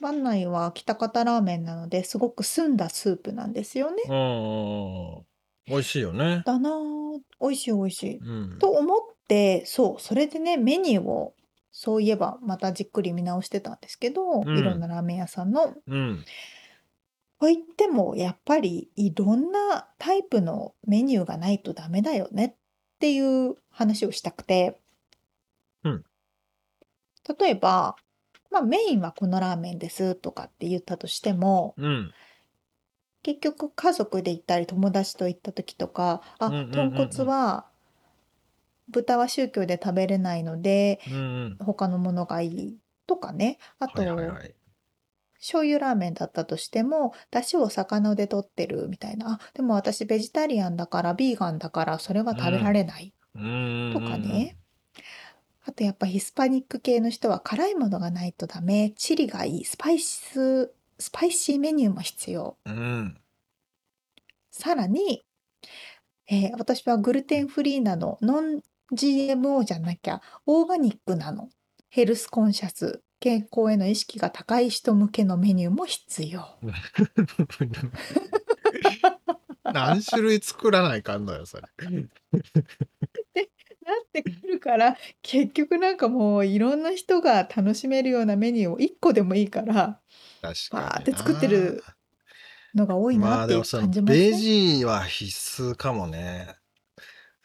[0.00, 4.02] 番内は北方ラーメンなのですごく澄んだスープなんですよね。
[4.08, 5.26] うん。
[5.66, 6.42] 美味しいよね。
[6.44, 7.20] だなぁ。
[7.40, 8.16] 美味しい美味しい。
[8.18, 8.58] うん。
[8.58, 9.00] と思っ
[9.32, 11.34] て、そう、それでね、メニューを、
[11.70, 15.74] そういえばまたじっくり見直してたんですけど、うんいろんなラーメン屋さんの。
[15.86, 16.22] うん。
[17.40, 22.54] と言っても、やっぱりいろんなタイプのメニューがないとダメだよねっ
[22.98, 24.78] ていう話をしたくて。
[25.84, 26.04] うん
[27.38, 27.94] 例えば、
[28.50, 32.12] まあメインはこのラーメンですとかって言ったとしても、うん。
[33.22, 37.71] 結局家族で行ったり友達と行った時とか、あ、うんうんうんうん豚骨は
[38.92, 41.56] 豚は宗教で食べれないので、うん。
[41.58, 43.58] 他のものがいいとかね。
[43.78, 44.54] あと、はいはいはい。
[45.38, 49.32] 醤油ラーメンだったとしても、出汁を魚で取ってるみたいな。
[49.32, 53.90] あ、でも私ベジタリアンだから、ビーガンだから、それは食べられないうん。
[53.92, 54.56] とかね。
[55.64, 58.90] あとやっぱヒスパニック系の人は辛いものがないとダメ。
[58.90, 59.64] チリがいい。
[59.64, 62.56] スパイス、スパイシーメニューも必要。
[62.64, 63.18] うん。
[64.50, 65.24] さらに、
[66.28, 68.60] えー私はグルテンフリーなの、ノン
[68.92, 71.48] GMO じゃなきゃ、オーガニックなの、
[71.88, 76.44] ヘルスコンシャス、健康への意識が高い人向けのメニューも必要。
[79.64, 81.62] 何種類作らないかんのよ、それ。
[83.84, 90.00] なってくるから、結局なんかもういろんな人が楽しめるようなメニューを1個でもいいから、
[90.40, 90.96] 確かにバな。
[90.98, 91.82] ーって作ってる
[92.74, 94.30] のが多いまなっていうあでもその感じますね。
[94.30, 96.56] ベジは必須かもね。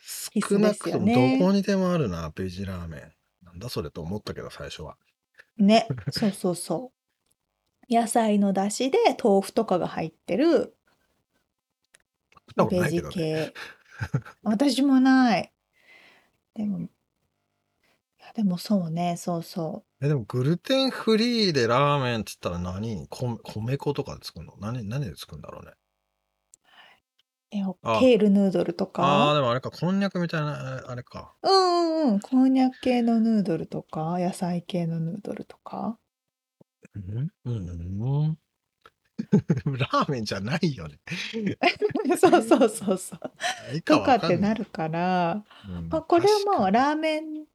[0.08, 1.14] 少なくともど
[1.45, 3.12] こにでもあるな、ベジラーメン。
[3.45, 4.97] なんだそれと思ったけど、最初は。
[5.58, 6.97] ね、そうそうそう。
[7.93, 10.76] 野菜の出汁で豆腐とかが入ってる
[12.34, 13.14] 食ったことベジないけどね。
[13.14, 13.53] 系。
[14.43, 15.53] 私もない。
[16.53, 16.89] でも、い
[18.20, 23.08] やでもそうね、そうそえ、でもグルテンフリーでラーメンって言ったら何？
[23.10, 24.55] 米米粉とかで作るの？
[24.60, 25.72] 何、何で作るんだろうね。
[27.52, 27.56] う。
[27.56, 29.36] え、あケールヌードルとああー、か。
[29.36, 31.36] でもあれか、こんにゃくみたいな、あれか。
[31.43, 32.20] うんうんうん。
[32.20, 35.98] こんにゃく系のヌードルとか、野菜系のヌードルとか？
[36.95, 37.32] うん。
[37.45, 38.38] うん。
[39.78, 41.00] ラーメンじゃないよね。
[42.20, 43.20] そうそうそうそう。
[43.68, 44.38] 何かとかわかんない。
[44.38, 47.45] ってなるから、うんまあ、これはもうラーメン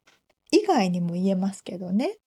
[0.51, 2.19] 以外にも言えますけどね。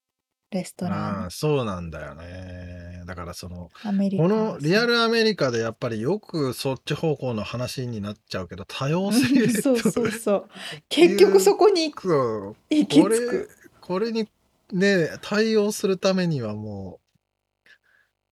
[0.51, 3.03] レストランそうなんだよね。
[3.05, 10.49] だからその、アメリカこはのリアルアメリカでやっぱりよくそっち方向の話になっちゃうけど、多様性そう とそうそう。
[10.89, 13.49] 結局そこにそう行き着く。、
[13.81, 14.27] これに
[14.71, 16.99] ね、対応するためにはも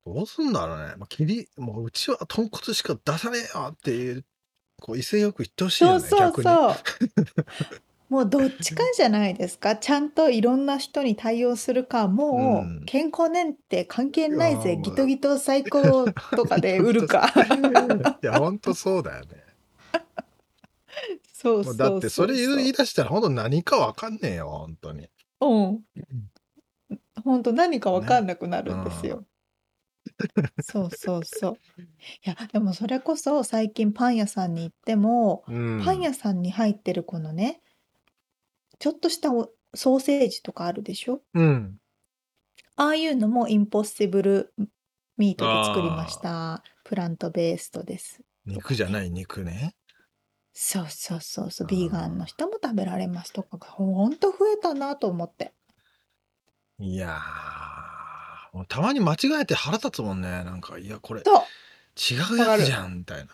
[0.06, 0.96] う、どうすんだろうね。
[0.98, 4.26] まあ、切り、もううちは豚骨しか出さねえよっていう、
[4.82, 6.46] こう威勢よく言ってほしいよね、そうそう逆に。
[8.14, 9.76] もうどっちかじゃないですか。
[9.76, 16.06] ちゃんといろんな人に対応するか、もうんう健康年って関係ないぜ、いやーギトギト最高
[16.36, 17.34] とかで売るか。
[18.22, 19.44] いや、ほんとそうだよね。
[21.34, 25.10] そうそうだってそれ言い出したら本当何かわかんねえよ、本当に。
[25.42, 25.84] うん。
[27.24, 29.26] 本当何かわかんなくなるんですよ。
[30.62, 31.82] そうそうそう。
[31.82, 31.86] い
[32.26, 35.82] や、でもそれこそ最近パン屋さんに行っても、うん。
[35.84, 37.63] パン屋さんに入ってるこのね、
[38.84, 41.22] ちょっとしたおソーセージとかあるでしょ？
[41.34, 41.78] うん。
[42.76, 44.54] ああいうのもインポッシブル
[45.16, 46.62] ミートで作りました。
[46.84, 48.20] プラントベーストです。
[48.46, 49.74] 肉じゃない肉ね。
[50.52, 51.68] そうそうそうそう。
[51.68, 55.54] ビーガンの人も食べられますとかがほんと増えたなと思って。
[56.80, 60.28] いやー、もうたまに間違えて腹立つもんね。
[60.44, 61.42] なんか、いや、これそう。
[61.96, 63.30] 違うやつじゃん、みたいな。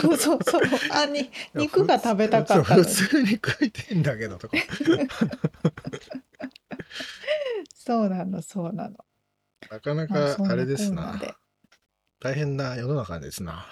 [0.00, 0.62] そうそうそう。
[0.92, 4.56] あ、に、肉が食べたかった普通に食いてんだけどとか。
[7.74, 8.96] そうなの、そうなの。
[9.70, 11.34] なかなかあれですななで。
[12.20, 13.66] 大変な世の中ですな。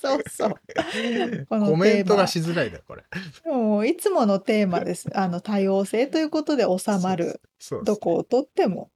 [0.00, 0.54] そうそう。
[1.46, 3.04] このコメントがしづらいだよ、これ。
[3.44, 5.08] もういつものテーマです。
[5.16, 7.40] あの多様性ということで収まる。
[7.84, 8.90] どこをとっても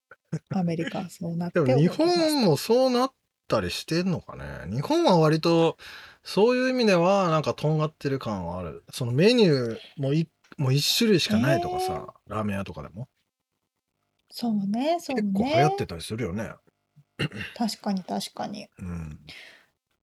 [0.50, 3.12] アメリカはそうなってでも日本もそうなっ
[3.48, 4.44] たりしてんのかね？
[4.70, 5.76] 日本は割と
[6.22, 8.84] そういう意味ではなんかとんがってる感はある。
[8.92, 13.08] そのメニューもいもう一種類しかないとかさ、ラーメン屋とかでも
[14.30, 15.62] そうね、そう結構流ね。
[15.62, 16.52] 行ってたりするよね。
[17.56, 18.68] 確かに確かに。
[18.78, 19.18] うん。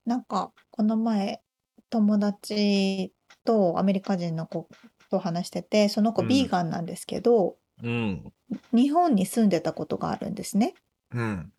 [0.06, 1.42] なんかこの前
[1.90, 4.68] 友達とアメリカ人の子
[5.10, 8.34] と話してて、その子うんビーガンなんですけど、うん。
[8.74, 10.74] 日本に住んでたことがあるんですね。
[11.14, 11.52] うん。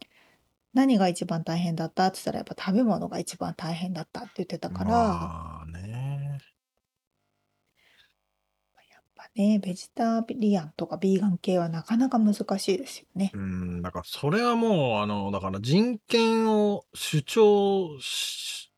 [0.77, 2.07] 何が一番大変だった？
[2.09, 6.39] って言ったらやっぱ食べ物が一番大変だったって言ってたから、まあね。
[8.91, 13.31] やっぱね、ベジタリアンとかビーガン系はなかなか難しいですよね。
[13.33, 18.71] うん、だからそれはもう、あの、だから人権を主張し、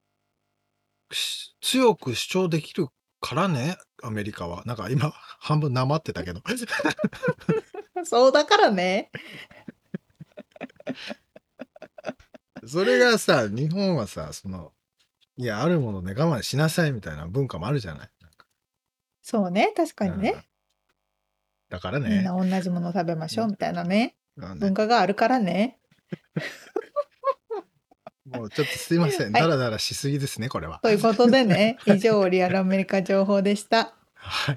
[1.13, 2.87] し強く主張できる
[3.21, 4.63] からね、アメリカは。
[4.67, 6.41] なんか今、半分なまってたけど。
[8.05, 9.11] そうだからね。
[12.69, 14.73] それがさ、日本はさ、その、
[15.37, 18.11] いや、あるもので我慢しなさいみたいな文化もあるじゃない？
[18.21, 18.47] なんか
[19.23, 20.37] そうね、確かにうんね。
[21.69, 22.37] だからねみんな。
[22.37, 24.17] 同じもの食べましょうみたいなね。
[24.39, 25.79] あのね文化があるからね。
[28.25, 29.33] もうちょっとすいません。
[29.33, 30.81] はいダラダラしすぎですね、これは。
[30.83, 33.95] ということでね、以上、リアルアメリカ情報でした。
[34.15, 34.57] はい。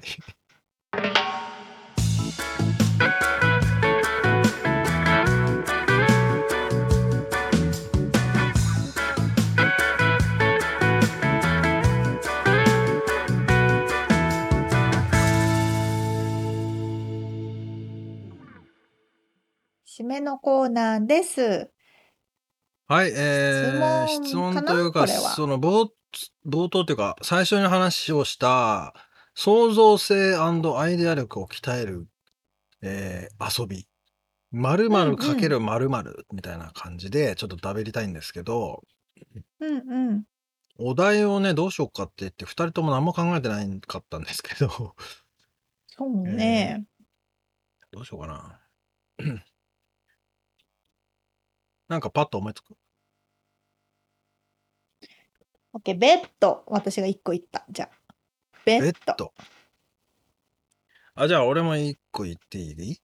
[20.12, 21.70] めのコーナーです。
[22.86, 25.88] はい、えー、質質問というか、その冒
[26.46, 28.94] 冒頭というか、最初に話をした、
[29.34, 32.06] 創造性アイデア力を鍛える、
[32.82, 33.88] えー遊び。
[34.50, 38.82] 〇〇かける〇〇みたいな感じで、ちょっと食べりたいんですけど、
[39.60, 40.24] うんうん。
[40.78, 44.94] お題をね、どうしようかって言って、二人とも何も考えてないかったんですけど、
[45.86, 46.84] そうね。
[47.90, 49.46] どうしようかな。
[51.92, 52.74] なんかパッと思いつく。
[55.74, 56.62] オッケー、ベッド。
[56.66, 57.66] 私が一個言った。
[57.70, 58.14] じゃあ。
[58.64, 59.12] ベベッド。
[59.12, 59.34] ッド。
[61.14, 62.96] あ、じゃあ俺も一個言っていい？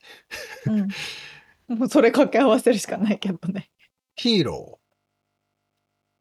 [1.68, 1.78] うん。
[1.78, 3.68] もうそれ掛け合わせるしかないけどね。
[4.14, 4.80] ヒーロ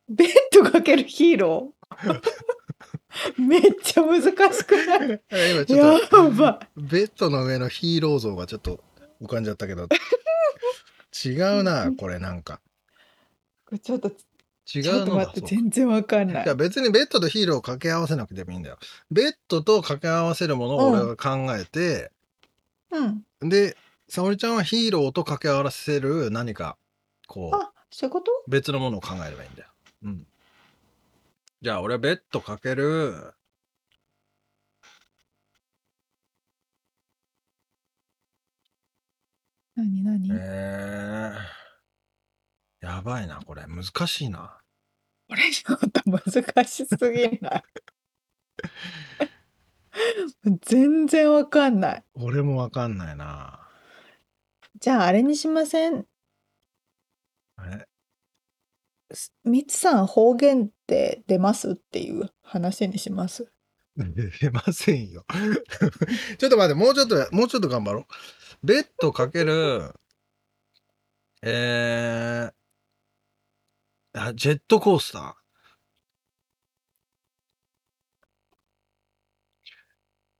[0.09, 2.21] ベッドかけるヒーロー？
[3.41, 4.33] めっちゃ難し
[4.65, 5.21] くない？
[5.55, 8.83] 今ちやょっと、ばベッドの上のヒーロー像がちょっと
[9.21, 9.87] 浮かんじゃったけど、
[11.25, 12.59] 違うな、これなんか。
[13.71, 13.79] い。
[13.79, 16.55] ちょっと、違ちょっと待って、全然わかんないいや。
[16.55, 18.77] 別にベッドとヒーローを掛け合わせなくてもいいんだよ。
[19.09, 22.11] ベッドと掛け合わせるものを俺が考えて、
[22.91, 23.49] うん。
[23.49, 23.75] で、
[24.09, 26.77] 沙織ちゃんはヒーローと掛け合わせる何か、
[27.27, 28.31] こう、あ、そういうこと？
[28.47, 29.69] 別のものを考えればいいんだよ。
[30.03, 30.27] うん。
[31.61, 33.33] じゃあ俺はベッドかける、
[39.77, 43.63] 何何、えー、やばいな、これ。
[43.67, 44.57] 難しいな。
[45.29, 47.63] これちょっと難しすぎない？
[50.65, 52.03] 全然わかんない。
[52.15, 53.69] 俺もわかんないな。
[54.79, 56.05] じゃああれにしません？
[57.63, 57.85] え
[59.13, 63.51] すみつさん方言って出ますっていう話にします？
[64.39, 65.25] 出ませんよ。
[66.39, 68.05] ちょっと待って、もうちょっと、もうちょっと頑張ろう。
[68.63, 69.93] ベッドかける、
[71.43, 75.33] えー、あ、ジェットコースター。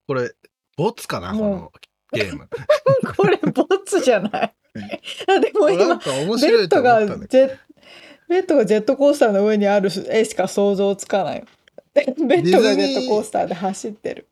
[0.08, 0.32] これ、
[0.78, 1.72] ボツかなこの
[2.14, 2.50] ゲーム。
[3.16, 4.56] これボツじゃない。
[5.28, 7.58] あでも今ベッドがジェ
[8.30, 11.46] ベッドがジェットコースターの上にある絵しか想像つかない。
[11.94, 14.28] ベッドがジェットコースターで走ってる。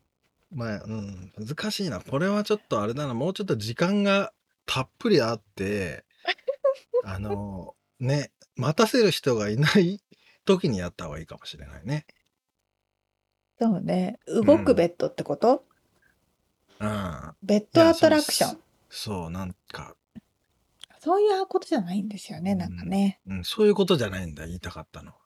[0.56, 0.60] ど。
[0.60, 2.00] まあ、うん、難しいな。
[2.00, 3.14] これはちょっとあれだな。
[3.14, 4.34] もうちょっと時間が
[4.66, 6.06] たっぷりあって、
[7.04, 10.02] あの、ね、待たせる人がいない
[10.46, 12.06] 時にやった方がいいかもしれないね。
[13.60, 14.20] そうね。
[14.28, 15.66] 動くベッドってこと、
[16.80, 17.36] うん。
[17.42, 18.60] ベッドアトラクション。
[18.90, 19.96] そう、なんか、
[21.00, 23.22] そういうことじゃないんですよね、なんかね。
[23.28, 25.18] うん、そういうことじゃないんだ、言いたかったのは。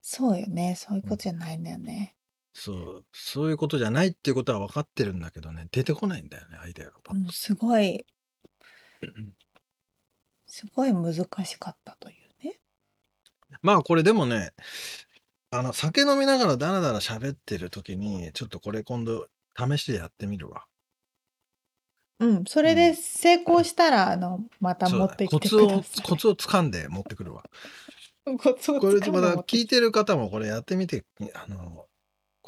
[0.00, 0.74] そうよね。
[0.76, 2.16] そういうことじゃないんだよね。
[2.52, 8.04] そう、そういうことじゃないっていうことは分かってるんだけどね、出てこないんだよね、アイデアがパッうん、すごい、
[10.46, 12.60] すごい難しかったというね。
[13.62, 14.52] まあこれでもね、
[15.50, 20.66] あの、酒飲みながらダラダラ喋ってる時に、ちょっとこれ今度試してやってみるわ。
[22.20, 27.44] うん、それで成功したら、あの、また持そうだってきてください。、コツを掴んで持ってくるわ。
[28.38, 31.86] コツをつかんで持って聞いてる方もこれやってみて、あの、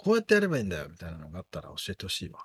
[0.02, 2.40] こうやってやればいいんだよみたいなのがあったら教えてほしいわ。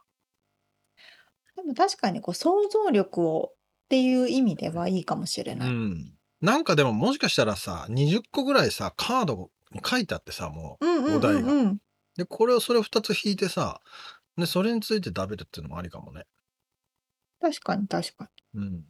[1.55, 5.69] でも確かにこう想像力をっていう意味ではいいかもしれうない。
[5.71, 6.13] ん。
[6.39, 10.85] なんかでももしかしたらさ、20個ぐらいさ、カードに書いてあってさ、もう。
[10.85, 11.73] うんうんお題が。
[12.15, 13.81] で、これをそれを2つ引いてさ、
[14.37, 16.25] で、それについて食べるっていうのもありかもね。
[17.41, 18.83] 確かに確かうん。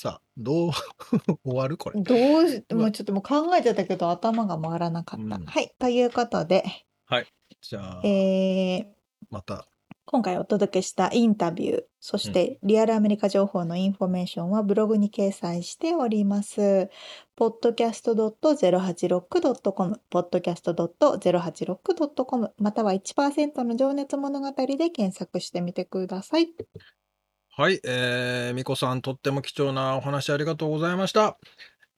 [0.00, 0.70] さあ、どう
[1.42, 2.04] 終わるこれに。。
[2.04, 2.18] どう
[2.48, 5.34] し、もうちょっともう考えてたけど頭が回らなかった。
[5.34, 5.74] うんはい。
[5.76, 6.62] ということで。
[7.06, 7.26] はい。
[7.60, 8.86] じゃあ、えー
[9.28, 9.66] また。
[10.04, 16.90] 今回お届けしたインタビュー、そしてリアルアメリカ情報のインフォメーションはブログに掲載しております。
[17.36, 26.54] podcast.086.com、podcast.086.com、または1%の情熱物語で検索してみてください。
[27.58, 31.38] はい、えー、みこさん、とっても貴重なお話ありがとうございました。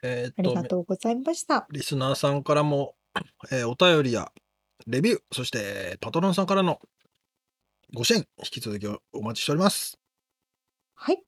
[0.03, 1.67] えーっありがと、とうございました。
[1.71, 2.95] リスナーさんからも、
[3.53, 4.33] えーお便りや
[4.87, 6.81] レビュー、そしてパトロンさんからの
[7.93, 9.99] ご支援、引き続きおお待ちしております。
[10.95, 11.23] はい。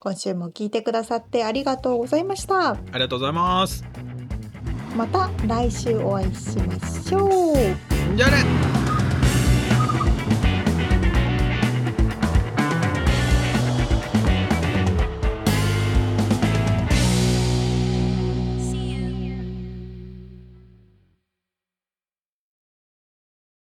[0.00, 2.70] 今週も聞いてくださってありがとうございました。
[2.70, 3.84] ありがとうございます。
[4.96, 7.54] また来週お会いしましょう。
[8.16, 8.75] じゃあね